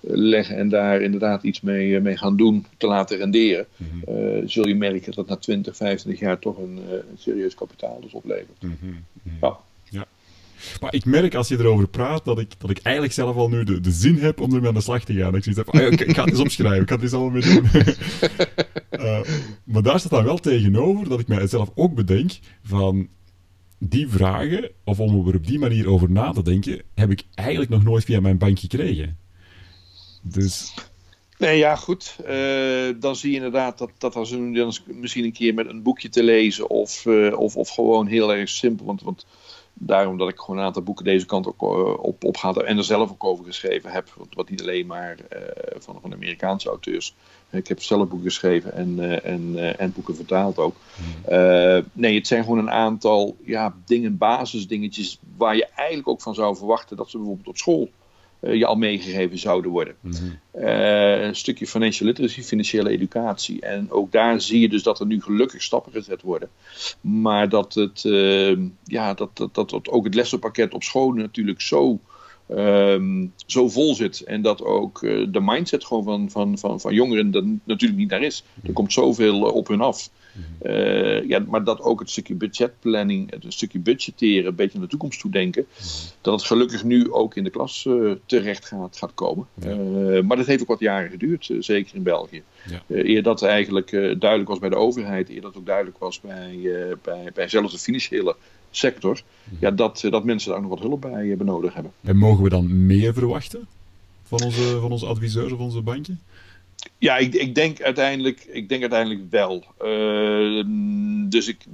[0.00, 3.66] leggen en daar inderdaad iets mee, uh, mee gaan doen, te laten renderen.
[3.76, 4.48] Mm -hmm.
[4.48, 8.62] zul je merken dat na 20, 25 jaar toch een, een serieus kapitaal dus oplevert.
[8.62, 9.04] Mm -hmm.
[9.40, 9.56] ja.
[9.90, 10.06] ja.
[10.80, 13.64] Maar ik merk als je erover praat dat ik, dat ik eigenlijk zelf al nu
[13.64, 15.34] de, de zin heb om ermee aan de slag te gaan.
[15.34, 17.42] Ik, heb, ah, ik, ik, ga het eens opschrijven, ik ga het eens allemaal mee
[17.42, 17.68] doen.
[19.72, 23.08] maar daar staat dan wel tegenover dat ik mijzelf ook bedenk van
[23.88, 27.70] die vragen, of om er op die manier over na te denken, heb ik eigenlijk
[27.70, 29.18] nog nooit via mijn bank gekregen.
[30.22, 30.74] Dus.
[31.38, 32.16] Nee, ja, goed.
[32.28, 36.08] Uh, dan zie je inderdaad dat, dat als dan misschien een keer met een boekje
[36.08, 38.86] te lezen of, uh, of, of gewoon heel erg simpel.
[38.86, 39.26] Want, want
[39.86, 42.76] daarom dat ik gewoon een aantal boeken deze kant ook uh, op, op ga en
[42.76, 44.14] er zelf ook over geschreven heb.
[44.32, 45.16] Wat niet alleen maar
[45.78, 47.14] van, van Amerikaanse auteurs
[47.52, 50.76] ik heb zelf boeken geschreven en, uh, en, en boeken vertaald ook.
[51.30, 56.34] Uh, nee, het zijn gewoon een aantal ja, dingen, basisdingetjes, waar je eigenlijk ook van
[56.34, 57.90] zou verwachten dat ze bijvoorbeeld op school
[58.50, 59.94] je al meegegeven zouden worden.
[60.00, 60.38] Mm -hmm.
[61.24, 63.60] een stukje financial literacy, financiële educatie.
[63.60, 66.48] En ook daar zie je dus dat er nu gelukkig stappen gezet worden.
[67.00, 68.02] Maar dat het,
[68.84, 72.00] ja, dat, dat, dat ook het lessenpakket op school natuurlijk zo
[72.58, 74.20] um, zo vol zit.
[74.20, 78.10] En dat ook uh, de mindset gewoon van, van, van, van jongeren er natuurlijk niet
[78.10, 78.44] naar is.
[78.62, 80.10] Er komt zoveel uh, op hun af.
[80.62, 84.90] Uh, ja, maar dat ook het stukje budgetplanning, het stukje budgetteren, een beetje naar de
[84.90, 85.66] toekomst toe denken.
[86.20, 87.88] Dat het gelukkig nu ook in de klas
[88.26, 89.46] terecht gaat, gaat komen.
[89.54, 90.22] Ja.
[90.22, 92.42] maar dat heeft ook wat jaren geduurd, zeker in België.
[92.66, 92.82] Ja.
[92.88, 96.58] eer dat eigenlijk duidelijk was bij de overheid, eer dat ook duidelijk was bij,
[97.02, 98.36] bij, bij zelfs de financiële
[98.76, 99.22] sector,
[99.58, 101.92] ja, dat, dat mensen daar nog wat hulp bij hebben nodig hebben.
[102.00, 103.68] En mogen we dan meer verwachten
[104.22, 106.16] van onze, van onze adviseurs of onze bankje?
[106.98, 109.64] Ja, ik, ik, denk uiteindelijk, ik denk uiteindelijk wel.
[109.82, 110.64] Uh,
[111.28, 111.64] dus ik,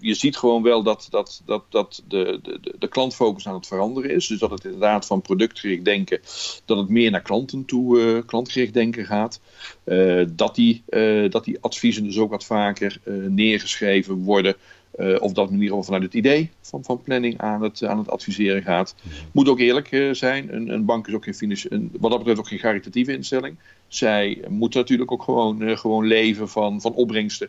[0.00, 4.10] je ziet gewoon wel dat, dat, dat, dat de, de, de klantfocus aan het veranderen
[4.10, 4.26] is.
[4.26, 6.20] Dus dat het inderdaad van productgericht denken,
[6.64, 9.40] dat het meer naar klanten toe, uh, klantgericht denken gaat.
[9.84, 10.82] Uh, dat, die,
[11.28, 14.56] dat die adviezen dus ook wat vaker neergeschreven worden
[14.98, 18.62] uh, of dat geval vanuit het idee van, van planning aan het, aan het adviseren
[18.62, 18.94] gaat.
[19.32, 22.38] Moet ook eerlijk uh, zijn, een, een, bank is ook geen een, wat dat betreft
[22.38, 23.56] ook geen caritatieve instelling.
[23.88, 27.48] Zij moeten natuurlijk ook gewoon, uh, gewoon leven van, van opbrengsten.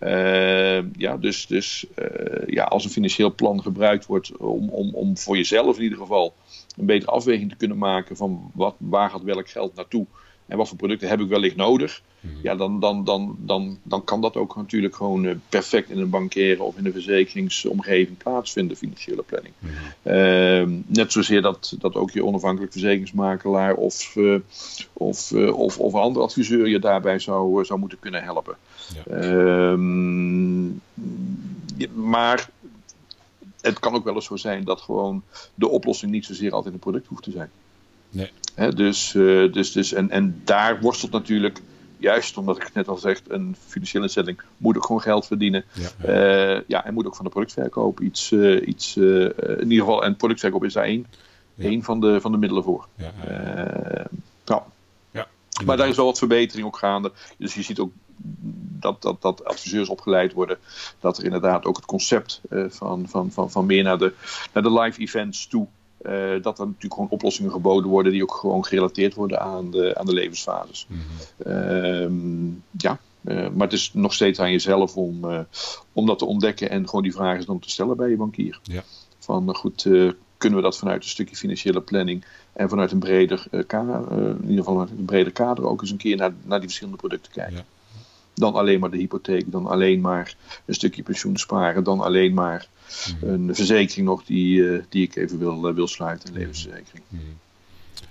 [0.00, 0.88] Mhm.
[0.96, 1.86] ja, dus dus
[2.46, 6.34] ja, als een financieel plan gebruikt wordt om, om, om voor jezelf in ieder geval
[6.76, 10.06] een betere afweging te kunnen maken van wat, waar gaat welk geld naartoe
[10.50, 12.34] en wat voor producten heb ik wellicht nodig, mhm.
[12.42, 16.10] ja, dan, dan, dan, dan, dan kan dat ook natuurlijk gewoon uh, perfect in een
[16.10, 19.54] bankaire of in een verzekeringsomgeving plaatsvinden, financiële planning.
[19.58, 19.70] Mm
[20.02, 20.84] -hmm.
[20.86, 24.38] net zozeer dat, dat ook je onafhankelijk verzekeringsmakelaar of, uh,
[24.92, 28.56] of, uh, of, of andere adviseur je daarbij zou, zou moeten kunnen helpen.
[28.94, 29.14] Ja.
[29.14, 30.66] Ehm,
[31.94, 32.50] maar
[33.60, 35.22] het kan ook wel eens zo zijn dat gewoon
[35.54, 37.50] de oplossing niet zozeer altijd een product hoeft te zijn.
[38.10, 38.30] Nee.
[38.60, 41.60] He, dus, uh, dus, dus, en, en daar worstelt natuurlijk,
[41.98, 45.64] juist omdat ik het net al zeg, een financiële instelling moet ook gewoon geld verdienen.
[45.72, 46.54] Ja, ja.
[46.56, 50.16] Uh, ja en moet ook van de productverkoop iets, uh, iets in ieder geval, en
[50.16, 51.06] productverkoop is daar één
[51.58, 52.86] één van de, van de middelen voor.
[52.94, 53.12] Ja,
[54.44, 54.62] nou.
[55.10, 55.26] ja,
[55.64, 57.12] maar daar is wel wat verbetering ook gaande.
[57.38, 57.92] Dus je ziet ook
[58.80, 60.58] dat, dat, dat adviseurs opgeleid worden.
[61.00, 64.12] Dat er inderdaad ook het concept van, van, van, van meer naar de,
[64.52, 65.66] naar de live events toe
[66.42, 70.06] dat er natuurlijk gewoon oplossingen geboden worden die ook gewoon gerelateerd worden aan de, aan
[70.06, 70.86] de levensfases.
[70.88, 75.40] Mm ja, uh, maar het is nog steeds aan jezelf om, uh,
[75.92, 78.60] om dat te ontdekken en gewoon die vragen dan te stellen bij je bankier.
[78.62, 78.82] Ja.
[79.18, 79.82] Van goed,
[80.36, 84.64] kunnen we dat vanuit een stukje financiële planning en vanuit een breder kader, in ieder
[84.64, 87.56] geval een breder kader ook eens een keer naar, naar die verschillende producten kijken.
[87.56, 87.64] Ja.
[88.34, 92.68] Dan alleen maar de hypotheek, dan alleen maar een stukje pensioen sparen, dan alleen maar
[93.20, 93.32] Mhm.
[93.32, 97.04] een verzekering nog die, uh, die ik even wil, uh, wil sluiten, een levensverzekering.
[97.08, 97.22] Mhm.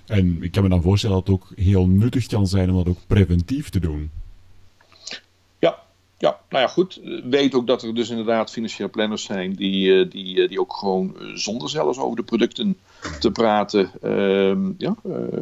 [0.06, 2.88] En ik kan me dan voorstellen dat het ook heel nuttig kan zijn om dat
[2.88, 4.10] ook preventief te doen.
[5.58, 5.78] Ja,
[6.18, 7.00] ja, nou ja, goed.
[7.24, 11.16] Weet ook dat er dus inderdaad financiële planners zijn die, uh, die, die ook gewoon
[11.34, 12.76] zonder zelfs over de producten
[13.18, 14.96] te praten, ehm, ja,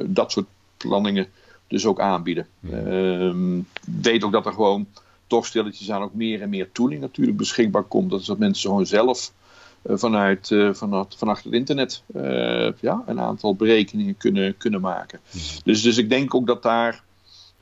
[0.06, 1.26] dat soort planningen
[1.68, 2.46] dus ook aanbieden.
[2.60, 3.66] Mm.
[4.00, 4.86] weet ook dat er gewoon
[5.26, 8.10] toch stilletjes aan ook meer en meer tooling natuurlijk beschikbaar komt.
[8.10, 9.32] Dat is dat mensen gewoon zelf
[9.82, 15.20] uh, vanuit, vanuit, vanuit het internet uh, ja, een aantal berekeningen kunnen, kunnen maken.
[15.64, 17.02] Dus, dus ik denk ook dat daar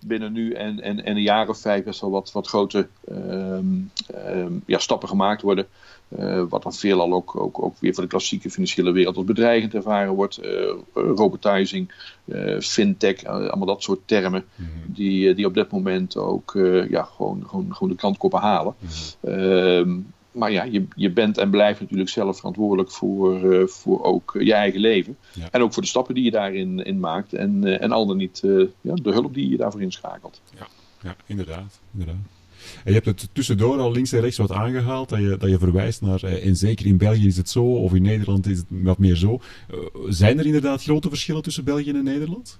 [0.00, 3.90] binnen nu en, en, en een jaar of vijf best wel wat, wat grote um,
[4.26, 5.66] um, ja, stappen gemaakt worden.
[6.08, 9.74] Uh, wat dan veelal ook, ook, ook weer voor de klassieke financiële wereld als bedreigend
[9.74, 10.44] ervaren wordt.
[10.44, 11.92] Uh, robotizing,
[12.24, 14.44] uh, fintech, allemaal dat soort termen.
[14.54, 14.94] Mm -hmm.
[14.94, 16.52] die, die op dit moment ook
[16.88, 18.74] ja, gewoon, gewoon, gewoon de klantkoppen halen.
[18.78, 18.88] Mm
[19.20, 20.06] -hmm.
[20.30, 24.80] maar ja, je, je bent en blijft natuurlijk zelf verantwoordelijk voor, voor ook je eigen
[24.80, 25.16] leven.
[25.32, 25.48] Ja.
[25.50, 27.32] En ook voor de stappen die je daarin in maakt.
[27.32, 28.40] En, en al dan niet
[28.80, 30.40] ja, de hulp die je daarvoor inschakelt.
[30.58, 30.66] Ja,
[31.02, 31.80] ja inderdaad.
[31.92, 32.35] inderdaad.
[32.84, 35.58] En je hebt het tussendoor al links en rechts wat aangehaald, dat je, dat je
[35.58, 38.66] verwijst naar, eh, en zeker in België is het zo, of in Nederland is het
[38.68, 39.40] wat meer zo.
[39.74, 39.78] Uh,
[40.08, 42.58] zijn er inderdaad grote verschillen tussen België en Nederland?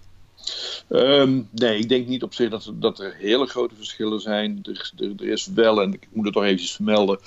[0.89, 4.59] Um, nee, ik denk niet op zich dat, dat er hele grote verschillen zijn.
[4.63, 7.19] Er, er, er, is wel, en ik moet het toch eventjes vermelden,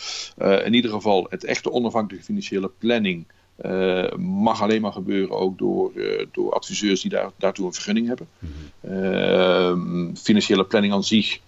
[0.41, 3.25] uh, in ieder geval het echte onafhankelijke financiële planning.
[3.65, 8.07] Uh, mag alleen maar gebeuren ook door, uh, door adviseurs die daar, daartoe een vergunning
[8.07, 8.27] hebben.
[8.39, 8.49] Mm
[8.81, 10.15] -hmm.
[10.15, 11.39] financiële planning aan zich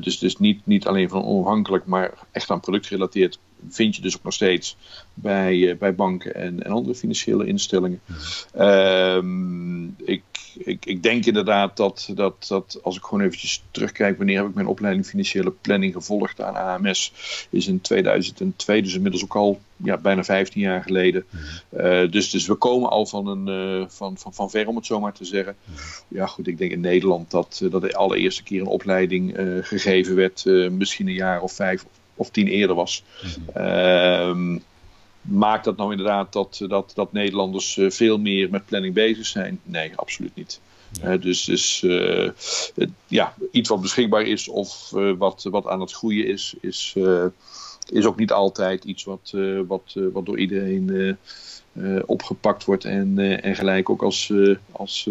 [0.00, 4.22] dus, dus niet, niet alleen van onafhankelijk, maar echt aan productgerelateerd vind je dus ook
[4.22, 4.76] nog steeds
[5.14, 8.00] bij, uh, bij banken en, en andere financiële instellingen.
[8.56, 9.18] Uh,
[10.04, 10.22] ik,
[10.54, 14.54] ik, ik denk inderdaad dat, dat, dat als ik gewoon eventjes terugkijk, wanneer heb ik
[14.54, 17.12] mijn opleiding financiële planning gevolgd aan AMS,
[17.50, 21.24] is in 2002, dus inmiddels ook al ja, bijna 15 jaar geleden.
[21.76, 24.86] Uh, dus, dus we komen al van, een, uh, van, van, van ver, om het
[24.86, 25.56] zo maar te zeggen.
[26.08, 30.14] Ja, goed, ik denk in Nederland dat, dat de allereerste keer een opleiding uh, gegeven
[30.14, 31.84] werd, misschien een jaar of vijf
[32.20, 33.02] of tien eerder was.
[33.22, 34.54] Mm-hmm.
[34.54, 34.60] Uh,
[35.20, 39.60] maakt dat nou inderdaad dat, dat, dat Nederlanders uh, veel meer met planning bezig zijn?
[39.62, 40.60] Nee, absoluut niet.
[41.00, 41.12] Ja.
[41.12, 42.30] Uh, dus dus uh,
[43.06, 46.96] ja, iets wat beschikbaar is of wat, wat aan het groeien is, is,
[47.92, 49.34] is ook niet altijd iets wat,
[49.66, 51.16] wat, wat door iedereen
[52.06, 54.32] opgepakt wordt en, en gelijk ook als,
[54.70, 55.08] als,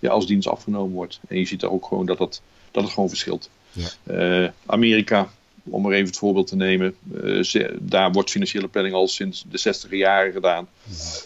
[0.00, 1.20] ja, als dienst afgenomen wordt.
[1.28, 3.50] En je ziet er ook gewoon dat, dat, dat het gewoon verschilt.
[3.72, 4.52] Ja.
[4.66, 5.30] Amerika
[5.70, 6.94] om er even het voorbeeld te nemen.
[7.24, 10.68] Uh, daar wordt financiële planning al sinds de 60 jaren gedaan.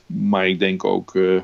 [0.07, 1.43] Maar ik denk ook, uh, uh,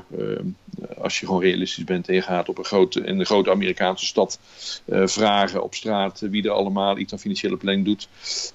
[0.97, 4.05] als je gewoon realistisch bent en je gaat op een grote, in een grote Amerikaanse
[4.05, 4.39] stad
[4.87, 8.07] vragen op straat wie er allemaal iets aan financiële planning doet,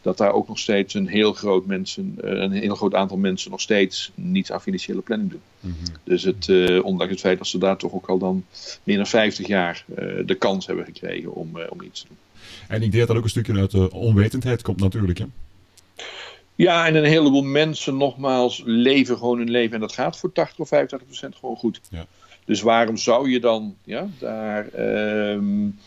[0.03, 3.61] dat daar ook nog steeds een heel groot, mensen, een heel groot aantal mensen nog
[3.61, 5.43] steeds niets aan financiële planning doen.
[5.61, 5.95] Mm -hmm.
[6.05, 6.49] Dus het,
[6.83, 8.45] ondanks het feit dat ze daar toch ook al dan
[8.83, 9.85] meer dan 50 jaar
[10.25, 12.17] de kans hebben gekregen om, om iets te doen.
[12.69, 15.19] En ik denk dat dat ook een stukje uit de onwetendheid komt natuurlijk.
[15.19, 15.25] Hè?
[16.55, 19.75] Ja, en een heleboel mensen nogmaals leven gewoon hun leven.
[19.75, 21.81] En dat gaat voor 80 of 85 procent gewoon goed.
[21.91, 22.07] Ja.
[22.45, 24.69] Dus waarom zou je dan ja, daar
[25.31, 25.79] um,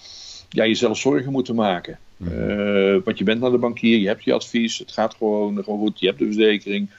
[0.50, 2.00] ja, jezelf zorgen moeten maken?
[2.18, 2.28] Mm.
[2.28, 5.80] Uh, want je bent naar de bankier, je hebt je advies, het gaat gewoon, gewoon
[5.80, 6.90] goed, je hebt de verzekering.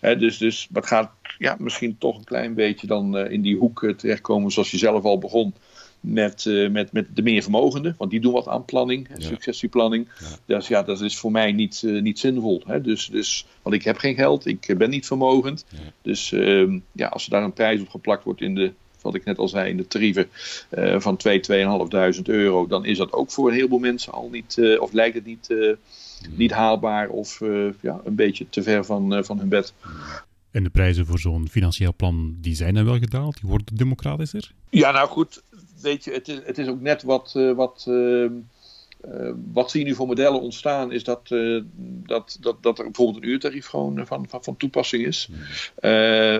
[0.00, 3.56] Hè, dus, dus, het gaat ja, misschien toch een klein beetje dan uh, in die
[3.56, 5.54] hoek uh, terechtkomen zoals je zelf al begon
[6.00, 9.26] met, uh, met, met de meer vermogenden, want die doen wat aan planning, ja.
[9.26, 10.08] successieplanning.
[10.18, 10.56] Ja.
[10.56, 12.62] Dus ja, dat is voor mij niet, uh, niet zinvol.
[12.66, 12.80] Hè?
[12.80, 15.64] Dus, dus, want ik heb geen geld, ik ben niet vermogend.
[15.68, 15.78] Ja.
[16.02, 19.24] Dus uh, ja, als er daar een prijs op geplakt wordt in de, wat ik
[19.24, 20.28] net al zei, in de tarieven
[20.70, 24.78] uh, van 2, 2.500 euro, dan is dat ook voor een heleboel mensen al niet,
[24.78, 25.54] of lijkt het niet,
[26.30, 27.40] niet haalbaar of
[27.80, 29.74] ja, een beetje te ver van, van hun bed.
[30.50, 33.40] En de prijzen voor zo'n financieel plan, die zijn dan wel gedaald?
[33.40, 34.52] Die worden democratischer?
[34.70, 35.42] Ja, nou goed
[35.82, 38.30] weet je, het is, het is ook net wat, uh, wat, uh,
[39.52, 41.28] wat zie je nu voor modellen ontstaan, is dat,
[42.06, 45.28] dat, dat, dat er bijvoorbeeld een uurtarief gewoon van, van, van toepassing is.
[45.30, 45.90] Hmm.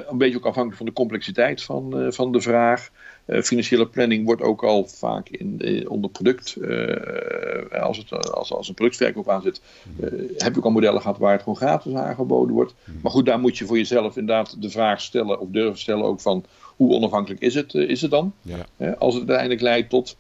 [0.08, 2.90] een beetje ook afhankelijk van de complexiteit van, van de vraag.
[3.28, 8.68] Uh, financiële planning wordt ook al vaak in, onder product, uh, als, het, als, als
[8.68, 9.60] een productverkoop aan zit,
[10.00, 12.74] uh, heb je ook al modellen gehad waar het gewoon gratis aangeboden wordt.
[12.84, 12.98] Hmm.
[13.02, 16.20] Maar goed, daar moet je voor jezelf inderdaad de vraag stellen of durven stellen ook
[16.20, 16.44] van
[16.78, 18.32] hoe onafhankelijk is het, is het dan?
[18.42, 18.92] Ja.
[18.98, 20.16] als het uiteindelijk leidt tot.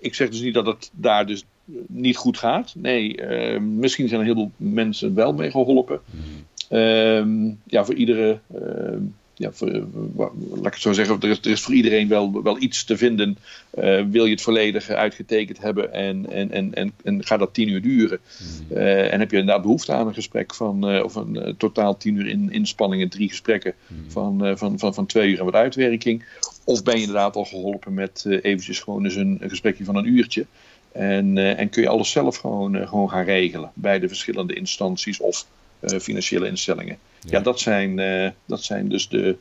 [0.00, 1.44] ik zeg dus niet dat het daar dus
[1.86, 2.74] niet goed gaat.
[2.76, 3.22] Nee,
[3.60, 6.00] misschien zijn er heel veel mensen wel mee geholpen.
[6.10, 6.46] Hmm.
[6.70, 9.02] Ehm, ja, voor iedere ehm,
[9.40, 9.82] ja, voor, eh,
[10.50, 12.96] laat ik het zo zeggen, er is, er is voor iedereen wel, wel iets te
[12.96, 13.38] vinden.
[13.78, 17.68] Uh, wil je het volledig uitgetekend hebben en, en, en, en, en gaat dat tien
[17.68, 18.18] uur duren?
[18.72, 22.16] Uh, en heb je inderdaad behoefte aan een gesprek van, uh, of een totaal tien
[22.16, 23.74] uur in, inspanning en drie gesprekken
[24.08, 26.24] van, van, van, van twee uur en wat uitwerking?
[26.64, 30.08] Of ben je inderdaad al geholpen met eventjes gewoon eens een, een gesprekje van een
[30.08, 30.46] uurtje?
[30.92, 35.46] En, en kun je alles zelf gewoon, gewoon gaan regelen bij de verschillende instanties of
[35.82, 36.98] financiële instellingen.
[37.28, 39.36] Ja, dat, zijn, uh, dat zijn dus de,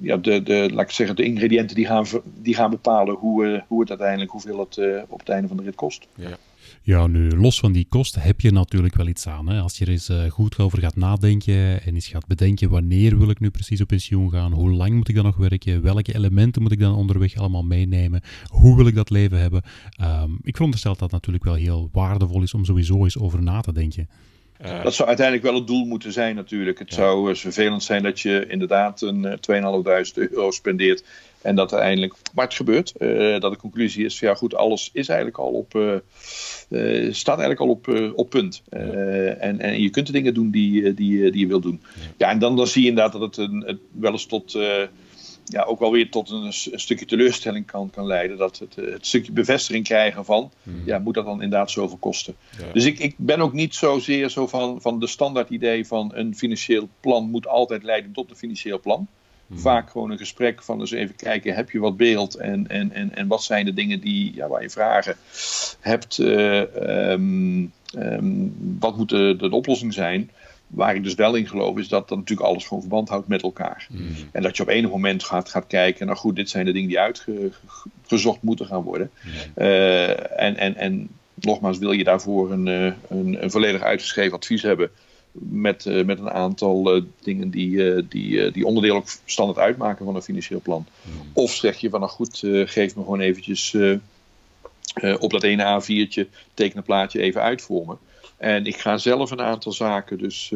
[0.00, 3.60] ja, de, de, laat ik zeggen, de ingrediënten die gaan, die gaan bepalen hoe, uh,
[3.68, 6.06] hoe het uiteindelijk, hoeveel het uh, op het einde van de rit kost.
[6.14, 6.38] Ja.
[6.82, 9.48] Ja, nu los van die kost heb je natuurlijk wel iets aan.
[9.48, 9.60] Hè?
[9.60, 13.40] Als je er eens goed over gaat nadenken en eens gaat bedenken wanneer wil ik
[13.40, 16.72] nu precies op pensioen gaan, hoe lang moet ik dan nog werken, welke elementen moet
[16.72, 19.62] ik dan onderweg allemaal meenemen, hoe wil ik dat leven hebben.
[20.00, 23.60] Um, ik veronderstel dat dat natuurlijk wel heel waardevol is om sowieso eens over na
[23.60, 24.08] te denken.
[24.64, 26.78] Uh, dat zou uiteindelijk wel het doel moeten zijn natuurlijk.
[26.78, 31.04] Het zou uh, vervelend zijn dat je inderdaad een uh, 2.500 euro spendeert
[31.44, 34.90] en dat uiteindelijk, maar het gebeurt, uh, dat de conclusie is van ja goed, alles
[34.92, 35.70] is eigenlijk al op,
[37.10, 38.62] staat eigenlijk al op, op punt.
[38.68, 41.82] en, en je kunt de dingen doen die, die, die je wilt doen.
[42.16, 44.56] Ja, en dan, dan zie je inderdaad dat het, een, het wel eens tot
[45.44, 48.36] ja, ook wel weer tot een, een, stukje teleurstelling kan, kan leiden.
[48.36, 50.82] Dat het, eh, het stukje bevestiging krijgen van, hmm.
[50.84, 52.36] ja, moet dat dan inderdaad zoveel kosten?
[52.72, 56.36] Dus ik, ik ben ook niet zozeer zo van, van de standaard idee van een
[56.36, 59.08] financieel plan moet altijd leiden tot een financieel plan.
[59.46, 59.58] Hmm.
[59.58, 63.16] Vaak gewoon een gesprek van eens even kijken, heb je wat beeld en, en, en,
[63.16, 65.16] en wat zijn de dingen die, ja, waar je vragen
[65.80, 66.18] hebt.
[66.18, 70.30] Uh, um, um, wat moet de, de oplossing zijn?
[70.66, 73.42] Waar ik dus wel in geloof is dat dan natuurlijk alles gewoon verband houdt met
[73.42, 73.86] elkaar.
[73.90, 74.14] Hmm.
[74.32, 76.88] En dat je op enig moment gaat, gaat kijken, nou goed, dit zijn de dingen
[76.88, 79.10] die uitgezocht moeten gaan worden.
[79.20, 79.32] Hmm.
[79.56, 84.62] Uh, en, en, en nogmaals, wil je daarvoor een, eh, een, een volledig uitgeschreven advies
[84.62, 84.90] hebben
[85.38, 90.04] met, uh, met een aantal uh, dingen die, uh, die, die onderdeel ook standaard uitmaken
[90.04, 90.86] van een financieel plan.
[91.02, 91.12] Hmm.
[91.32, 93.76] Of zeg je van nou goed, geef me gewoon eventjes
[95.18, 97.94] op dat ene A4'tje, teken een plaatje even uit voor me.
[98.36, 100.52] En ik ga zelf een aantal zaken dus,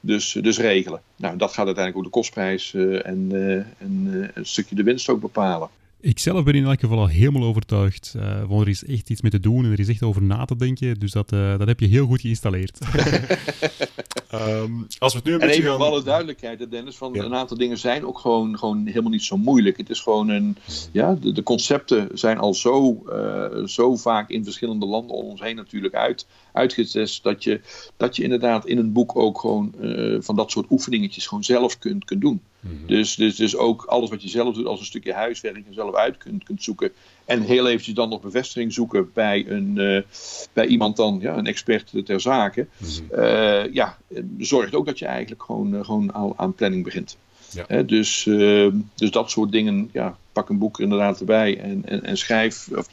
[0.00, 1.02] dus, dus regelen.
[1.16, 3.32] Nou, dat gaat uiteindelijk ook de kostprijs en,
[3.78, 5.68] en een stukje de winst ook bepalen.
[6.02, 8.14] Ik zelf ben in elk geval al helemaal overtuigd.
[8.16, 10.44] Uh, want er is echt iets mee te doen en er is echt over na
[10.44, 10.98] te denken.
[10.98, 12.78] Dus dat, uh, dat heb je heel goed geïnstalleerd.
[14.34, 15.80] um, als we het nu een en beetje even gaan...
[15.80, 19.76] alle duidelijkheid, Dennis, van een aantal dingen zijn ook gewoon, gewoon helemaal niet zo moeilijk.
[19.76, 20.56] Het is gewoon een,
[20.92, 25.40] ja, de, de concepten zijn al zo, uh, zo vaak in verschillende landen om ons
[25.40, 27.22] heen natuurlijk uit, uitgetest.
[27.22, 27.60] Dat je,
[27.96, 29.74] dat je inderdaad in een boek ook gewoon
[30.20, 32.40] van dat soort oefeningetjes gewoon zelf kunt, kunt doen.
[32.60, 32.86] Mhm.
[32.86, 35.94] dus, dus, dus ook alles wat je zelf doet als een stukje huiswerk en zelf
[35.94, 36.92] uit kunt, kunt zoeken.
[37.24, 40.02] En heel eventjes dan nog bevestiging zoeken bij, een, uh,
[40.52, 42.66] bij iemand dan, ja, een expert ter zake.
[42.76, 43.98] Mm uh, ja,
[44.38, 47.16] zorgt ook dat je eigenlijk gewoon, uh, gewoon aan, aan planning begint.
[47.52, 47.82] Ja.
[47.82, 52.16] dus, ehm, dus dat soort dingen, ja, pak een boek inderdaad erbij en, en, en
[52.16, 52.88] schrijf, of,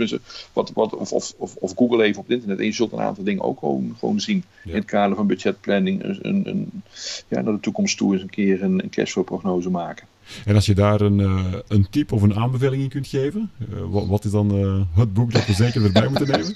[0.54, 3.00] wat, wat, of, of, of, of, Google even op het internet en je zult een
[3.00, 4.44] aantal dingen ook gewoon, gewoon zien.
[4.66, 6.84] In het kader van budgetplanning, een, een,
[7.28, 10.08] ja, naar de toekomst toe eens een keer een, een cashflow-prognose maken.
[10.46, 13.80] En als je daar een, uh, een tip of een aanbeveling in kunt geven, uh,
[13.88, 16.56] wat, wat, is dan uh, het boek dat we zeker erbij moeten nemen?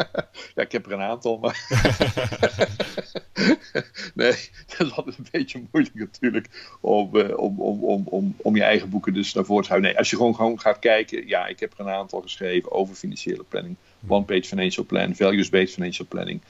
[0.54, 1.66] ja, ik heb er een aantal, maar.
[4.14, 8.62] nee, dat is altijd een beetje moeilijk natuurlijk om, om, om, om, om, om je
[8.62, 9.90] eigen boeken dus naar voren te houden.
[9.90, 12.94] Nee, als je gewoon, gewoon gaat kijken, ja, ik heb er een aantal geschreven over
[12.94, 13.76] financiële planning.
[14.06, 16.40] One-page financial plan, values-based financial planning.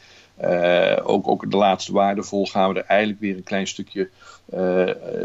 [0.41, 4.09] Uh, ook, ook de laatste waardevol gaan we er eigenlijk weer een klein stukje
[4.55, 4.59] uh,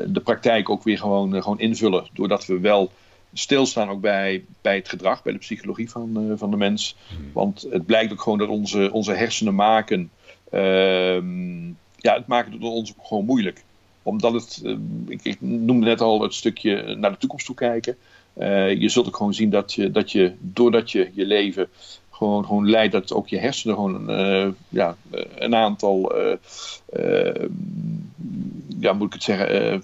[0.08, 2.08] de praktijk ook weer gewoon, uh, gewoon invullen.
[2.14, 2.92] Doordat we wel
[3.34, 6.96] stilstaan ook bij, bij het gedrag, bij de psychologie van, van de mens.
[7.08, 7.30] Hmm.
[7.34, 10.12] Want het blijkt ook gewoon dat onze, onze hersenen maken.
[10.52, 13.64] Ehm, ja, het maken het ons gewoon moeilijk.
[14.04, 14.62] Omdat het,
[15.08, 17.98] ik, ik, noemde net al het stukje naar de toekomst toe kijken.
[18.80, 21.70] je zult ook gewoon zien dat je, dat je doordat je je leven
[22.18, 26.36] gewoon, gewoon leidt dat ook je hersenen gewoon uh, ja, eh, een aantal, uh,
[28.80, 29.84] ja, moet ik het zeggen,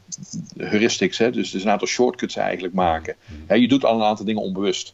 [0.58, 1.32] heuristics, hè?
[1.32, 3.16] Dus, dus een aantal shortcuts eigenlijk maken.
[3.48, 3.56] Mm.
[3.56, 4.94] je doet al een aantal dingen onbewust.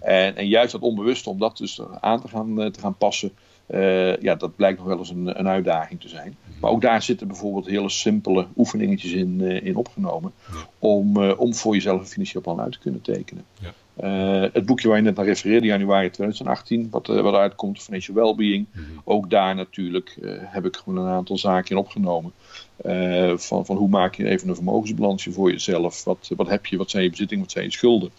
[0.00, 3.32] En, en juist dat onbewuste, om dat dus aan te gaan, te gaan passen,
[4.20, 6.36] ja, dat blijkt nog wel eens een, een uitdaging te zijn.
[6.60, 10.32] Maar ook daar zitten bijvoorbeeld hele simpele oefeningetjes in, in opgenomen.
[10.78, 13.44] Om, om voor jezelf een financieel plan uit te kunnen tekenen.
[13.60, 13.74] Ja.
[14.04, 18.16] Uh, het boekje waar je net naar refereerde, januari 2018, wat, uh, wat uitkomt, Financial
[18.16, 18.66] Wellbeing.
[18.72, 22.32] Mm Ook daar natuurlijk uh, heb ik gewoon een aantal zaken in opgenomen.
[23.38, 26.04] van, van hoe maak je even een vermogensbalansje voor jezelf?
[26.04, 26.76] Wat, wat heb je?
[26.76, 27.44] Wat zijn je bezittingen?
[27.44, 28.10] Wat zijn je schulden?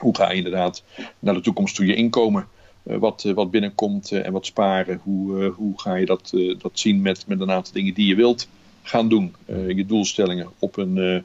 [0.00, 0.82] Hoe ga je inderdaad
[1.18, 2.46] naar de toekomst toe je inkomen?
[2.82, 5.00] wat, wat binnenkomt en wat sparen?
[5.02, 8.48] Hoe, hoe ga je dat, dat zien met, met een aantal dingen die je wilt
[8.82, 9.34] gaan doen?
[9.46, 11.24] je doelstellingen op een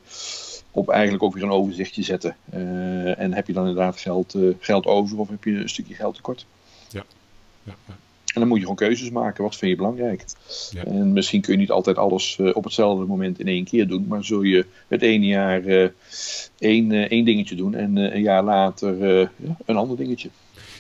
[0.76, 2.36] op eigenlijk ook weer een overzichtje zetten.
[2.54, 5.94] Uh, en heb je dan inderdaad geld, uh, geld over of heb je een stukje
[5.94, 6.46] geld tekort?
[6.90, 7.06] Ja.
[7.64, 7.94] ja, ja.
[8.34, 9.44] En dan moet je gewoon keuzes maken.
[9.44, 10.26] Wat vind je belangrijk?
[10.72, 10.84] Ja.
[10.84, 14.06] En misschien kun je niet altijd alles uh, op hetzelfde moment in één keer doen.
[14.08, 15.92] Maar zul je het ene jaar
[16.58, 19.02] één, één dingetje doen en een jaar later
[19.66, 20.30] een ander dingetje.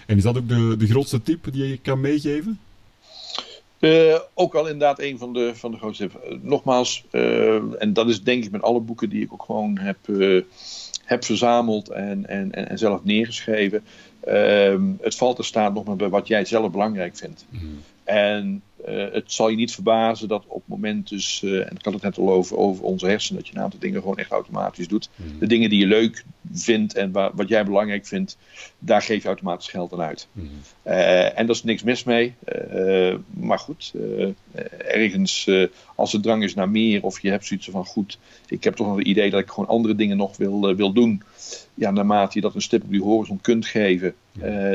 [0.05, 2.59] En is dat ook de, de grootste tip die je kan meegeven?
[3.79, 6.03] Uh, ook wel inderdaad een van de, van de grootste.
[6.03, 9.77] Uh, nogmaals, uh, en dat is denk ik met alle boeken die ik ook gewoon
[9.77, 9.97] heb,
[11.03, 13.83] heb verzameld en, en, en, zelf neergeschreven.
[14.19, 17.45] Ehm, het valt er staat nog maar bij wat jij zelf belangrijk vindt.
[17.49, 17.81] Mm.
[18.05, 21.85] En uh, het zal je niet verbazen dat op het moment dus, uh, en ik
[21.85, 24.31] had het net al over, over onze hersenen, dat je een aantal dingen gewoon echt
[24.31, 25.09] automatisch doet.
[25.15, 25.39] Mm.
[25.39, 28.37] De dingen die je leuk vindt en wat jij belangrijk vindt,
[28.79, 30.27] daar geef je automatisch geld aan uit.
[30.31, 30.49] Mm.
[30.87, 32.33] Uh, en daar is niks mis mee.
[33.29, 33.93] maar goed,
[34.77, 35.49] ergens
[35.95, 38.87] als het drang is naar meer of je hebt zoiets van goed, ik heb toch
[38.87, 41.21] nog het idee dat ik gewoon andere dingen nog wil, wil doen.
[41.73, 44.15] Ja, naarmate je dat een stip op die horizon kunt geven,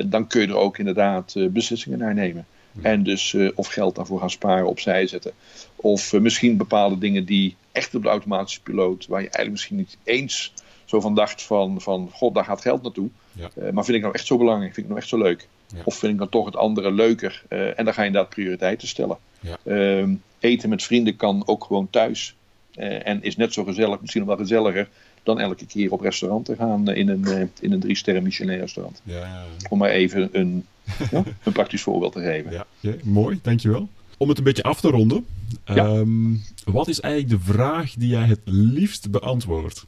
[0.06, 2.46] dan kun je er ook inderdaad beslissingen naar nemen.
[2.82, 5.32] En dus uh, of geld daarvoor gaan sparen, opzij zetten.
[5.76, 9.76] Of uh, misschien bepaalde dingen die echt op de automatische piloot, waar je eigenlijk misschien
[9.76, 10.52] niet eens
[10.84, 13.08] zo van dacht van, van god, daar gaat geld naartoe.
[13.32, 13.50] Ja.
[13.54, 15.48] Uh, maar vind ik nou echt zo belangrijk, vind ik nou echt zo leuk?
[15.74, 15.80] Ja.
[15.84, 17.42] Of vind ik dan toch het andere leuker?
[17.48, 19.18] en dan ga je inderdaad prioriteiten stellen.
[19.40, 19.58] Ja.
[19.64, 22.34] Ehm, eten met vrienden kan ook gewoon thuis.
[22.74, 24.88] en is net zo gezellig, misschien nog wel gezelliger
[25.22, 29.00] dan elke keer op restaurant te gaan in een, in een drie sterren Michelin restaurant.
[29.04, 30.66] Ja, Om maar even een
[31.10, 32.52] ja, een praktisch voorbeeld te geven.
[32.52, 33.88] Ja, ja, mooi, dankjewel.
[34.16, 35.26] Om het een beetje af te ronden,
[35.64, 39.86] um, wat is eigenlijk de vraag die jij het liefst beantwoordt?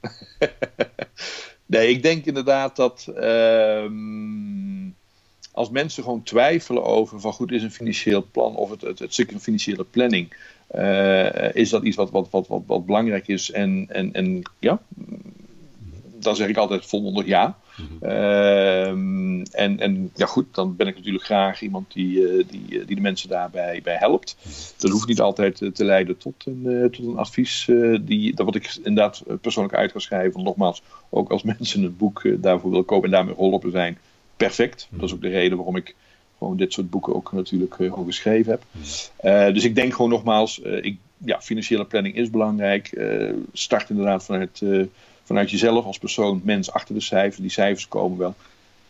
[1.66, 3.84] nee, ik denk inderdaad dat uh,
[5.52, 9.34] als mensen gewoon twijfelen over van goed is een financieel plan of het, het, het
[9.38, 10.36] financiële planning,
[10.74, 14.80] uh, is dat iets wat, wat, wat, wat, wat belangrijk is en, en, en ja,
[16.20, 17.58] dan zeg ik altijd volmondig ja.
[17.76, 18.10] Mhm.
[18.10, 22.96] Ehm, en, en ja, goed, dan ben ik natuurlijk graag iemand die, uh, die, die
[22.96, 24.36] de mensen daarbij bij helpt.
[24.76, 27.70] Dat hoeft niet altijd te leiden tot een, uh, tot een advies.
[28.00, 30.42] Die, dat wat ik inderdaad persoonlijk uit ga schrijven.
[30.42, 33.98] Nogmaals, ook als mensen een boek daarvoor willen kopen en daarmee geholpen zijn,
[34.36, 34.88] perfect.
[34.90, 35.94] Dat is ook de reden waarom ik
[36.38, 39.54] gewoon dit soort boeken ook natuurlijk gewoon geschreven heb.
[39.54, 43.02] dus ik denk gewoon nogmaals, ik, ja, financiële planning is belangrijk.
[43.52, 44.62] start inderdaad vanuit
[45.28, 47.36] vanuit jezelf als persoon, mens achter de cijfers.
[47.36, 48.34] Die cijfers komen wel.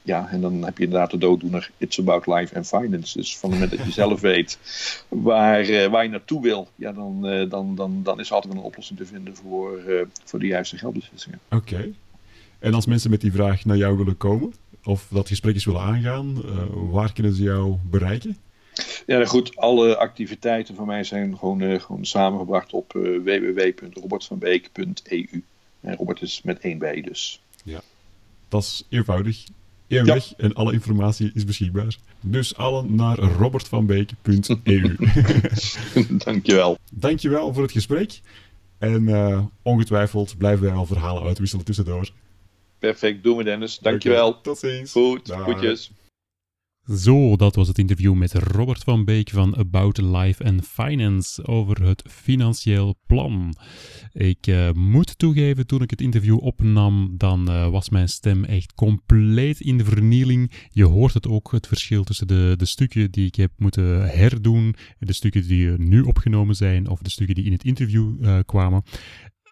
[0.02, 3.18] Ja, en dan heb je inderdaad de dooddoener It's About Life and Finance.
[3.18, 4.58] Dus van het moment dat je zelf weet
[5.08, 8.52] waar, uh, waar je naartoe wil, ja, dan, uh, dan, dan, dan is er altijd
[8.52, 11.38] wel een oplossing te vinden voor, uh, voor de juiste geldbeslissingen.
[11.50, 11.92] Oké.
[12.58, 14.52] En als mensen met die vraag naar jou willen komen,
[14.88, 16.42] of dat gesprek willen aangaan,
[16.90, 18.36] waar kunnen ze jou bereiken?
[19.06, 19.56] Ja, nou goed.
[19.56, 25.42] Alle activiteiten van mij zijn gewoon, gewoon samengebracht op www.robertvanbeek.eu.
[25.80, 27.42] En Robert is met één bij dus.
[27.64, 27.80] Ja,
[28.48, 29.44] dat is eenvoudig.
[29.86, 31.96] Eenweg en alle informatie is beschikbaar.
[32.20, 34.96] Dus allen naar robertvanbeek.eu.
[36.24, 36.78] Dankjewel.
[36.92, 38.20] Dankjewel voor het gesprek.
[38.78, 42.10] En uh, ongetwijfeld blijven wij al verhalen uitwisselen tussendoor.
[42.78, 43.78] Perfect, doen we Dennis.
[43.78, 44.28] Dankjewel.
[44.28, 44.92] Okay, tot ziens.
[44.92, 45.42] Goed, Dag.
[45.42, 45.90] goedjes.
[46.96, 51.82] Zo, dat was het interview met Robert van Beek van About Life and Finance over
[51.82, 53.54] het financieel plan.
[54.12, 58.74] Ik uh, moet toegeven, toen ik het interview opnam, dan uh, was mijn stem echt
[58.74, 60.52] compleet in de vernieling.
[60.72, 64.74] Je hoort het ook, het verschil tussen de, de stukken die ik heb moeten herdoen,
[64.98, 68.82] de stukken die nu opgenomen zijn of de stukken die in het interview uh, kwamen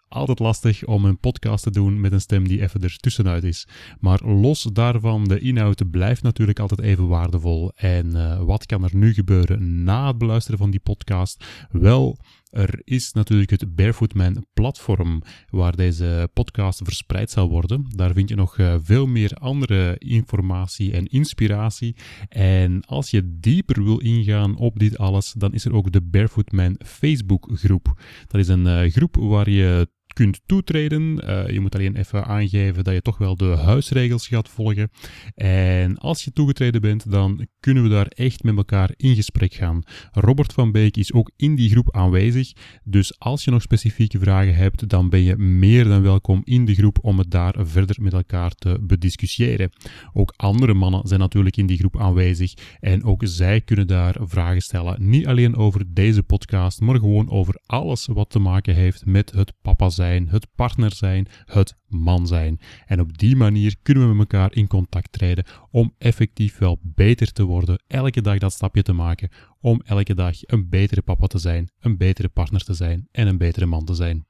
[0.07, 3.67] altijd lastig om een podcast te doen met een stem die even ertussenuit is.
[3.99, 7.71] Maar los daarvan, de inhoud blijft natuurlijk altijd even waardevol.
[7.75, 11.45] En uh, wat kan er nu gebeuren na het beluisteren van die podcast?
[11.71, 12.17] Wel,
[12.49, 17.85] er is natuurlijk het Barefootman platform waar deze podcast verspreid zal worden.
[17.95, 21.95] Daar vind je nog uh, veel meer andere informatie en inspiratie.
[22.29, 26.79] En als je dieper wil ingaan op dit alles, dan is er ook de Barefootman
[26.85, 28.01] Facebook groep.
[28.27, 29.87] Dat is een uh, groep waar je
[30.17, 31.01] kunt toetreden.
[31.01, 34.89] Uh, je moet alleen even aangeven dat je toch wel de huisregels gaat volgen.
[35.35, 39.83] En als je toegetreden bent, dan kunnen we daar echt met elkaar in gesprek gaan.
[40.11, 42.51] Robert van Beek is ook in die groep aanwezig.
[42.83, 46.75] Dus als je nog specifieke vragen hebt, dan ben je meer dan welkom in de
[46.75, 49.69] groep om het daar verder met elkaar te bediscussiëren.
[50.13, 54.61] Ook andere mannen zijn natuurlijk in die groep aanwezig en ook zij kunnen daar vragen
[54.61, 55.09] stellen.
[55.09, 59.53] Niet alleen over deze podcast, maar gewoon over alles wat te maken heeft met het
[59.61, 62.59] papa zijn, het partner zijn, het man zijn.
[62.85, 67.31] En op die manier kunnen we met elkaar in contact treden om effectief wel beter
[67.31, 69.29] te worden, elke dag dat stapje te maken,
[69.59, 73.37] om elke dag een betere papa te zijn, een betere partner te zijn en een
[73.37, 74.26] betere man te zijn.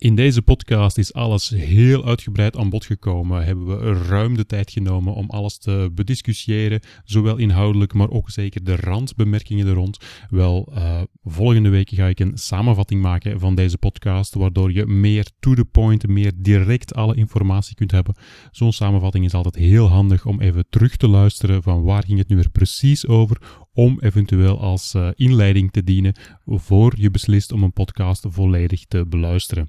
[0.00, 3.44] In deze podcast is alles heel uitgebreid aan bod gekomen.
[3.44, 8.64] Hebben we ruim de tijd genomen om alles te bediscussiëren, zowel inhoudelijk, maar ook zeker
[8.64, 9.98] de randbemerkingen er rond.
[10.30, 15.26] Wel, uh, volgende week ga ik een samenvatting maken van deze podcast, waardoor je meer
[15.40, 18.14] to the point, meer direct alle informatie kunt hebben.
[18.50, 22.28] Zo'n samenvatting is altijd heel handig om even terug te luisteren van waar ging het
[22.28, 23.40] nu weer precies over,
[23.80, 26.14] om eventueel als uh, inleiding te dienen
[26.46, 29.68] voor je beslist om een podcast volledig te beluisteren.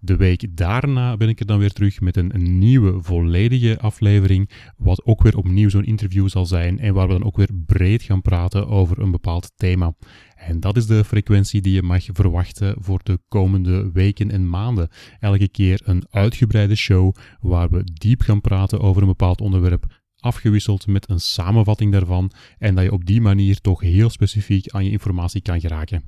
[0.00, 5.04] De week daarna ben ik er dan weer terug met een, nieuwe volledige aflevering, wat
[5.04, 8.22] ook weer opnieuw zo'n interview zal zijn en waar we dan ook weer breed gaan
[8.22, 9.94] praten over een bepaald thema.
[10.36, 14.88] En dat is de frequentie die je mag verwachten voor de komende weken en maanden.
[15.20, 20.86] Elke keer een uitgebreide show waar we diep gaan praten over een bepaald onderwerp, afgewisseld
[20.86, 24.90] met een samenvatting daarvan en dat je op die manier toch heel specifiek aan je
[24.90, 26.02] informatie kan geraken.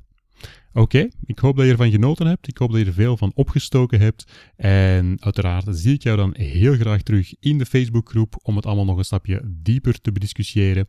[0.73, 2.47] Oké, ik hoop dat je ervan genoten hebt.
[2.47, 4.31] Ik hoop dat je er veel van opgestoken hebt.
[4.55, 8.85] En uiteraard zie ik jou dan heel graag terug in de Facebookgroep om het allemaal
[8.85, 10.87] nog een stapje dieper te bediscussiëren.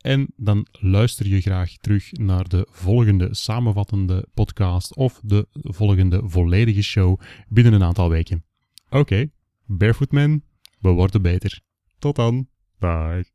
[0.00, 6.82] En dan luister je graag terug naar de volgende samenvattende podcast of de volgende volledige
[6.82, 8.44] show binnen een aantal weken.
[8.90, 9.30] Oké,
[9.64, 10.42] Barefootman,
[10.78, 11.60] we worden beter.
[11.98, 12.48] Tot dan.
[12.86, 13.26] side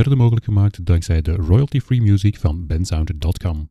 [0.00, 3.68] werden mogelijk gemaakt dankzij de royalty-free music van bensounder.com.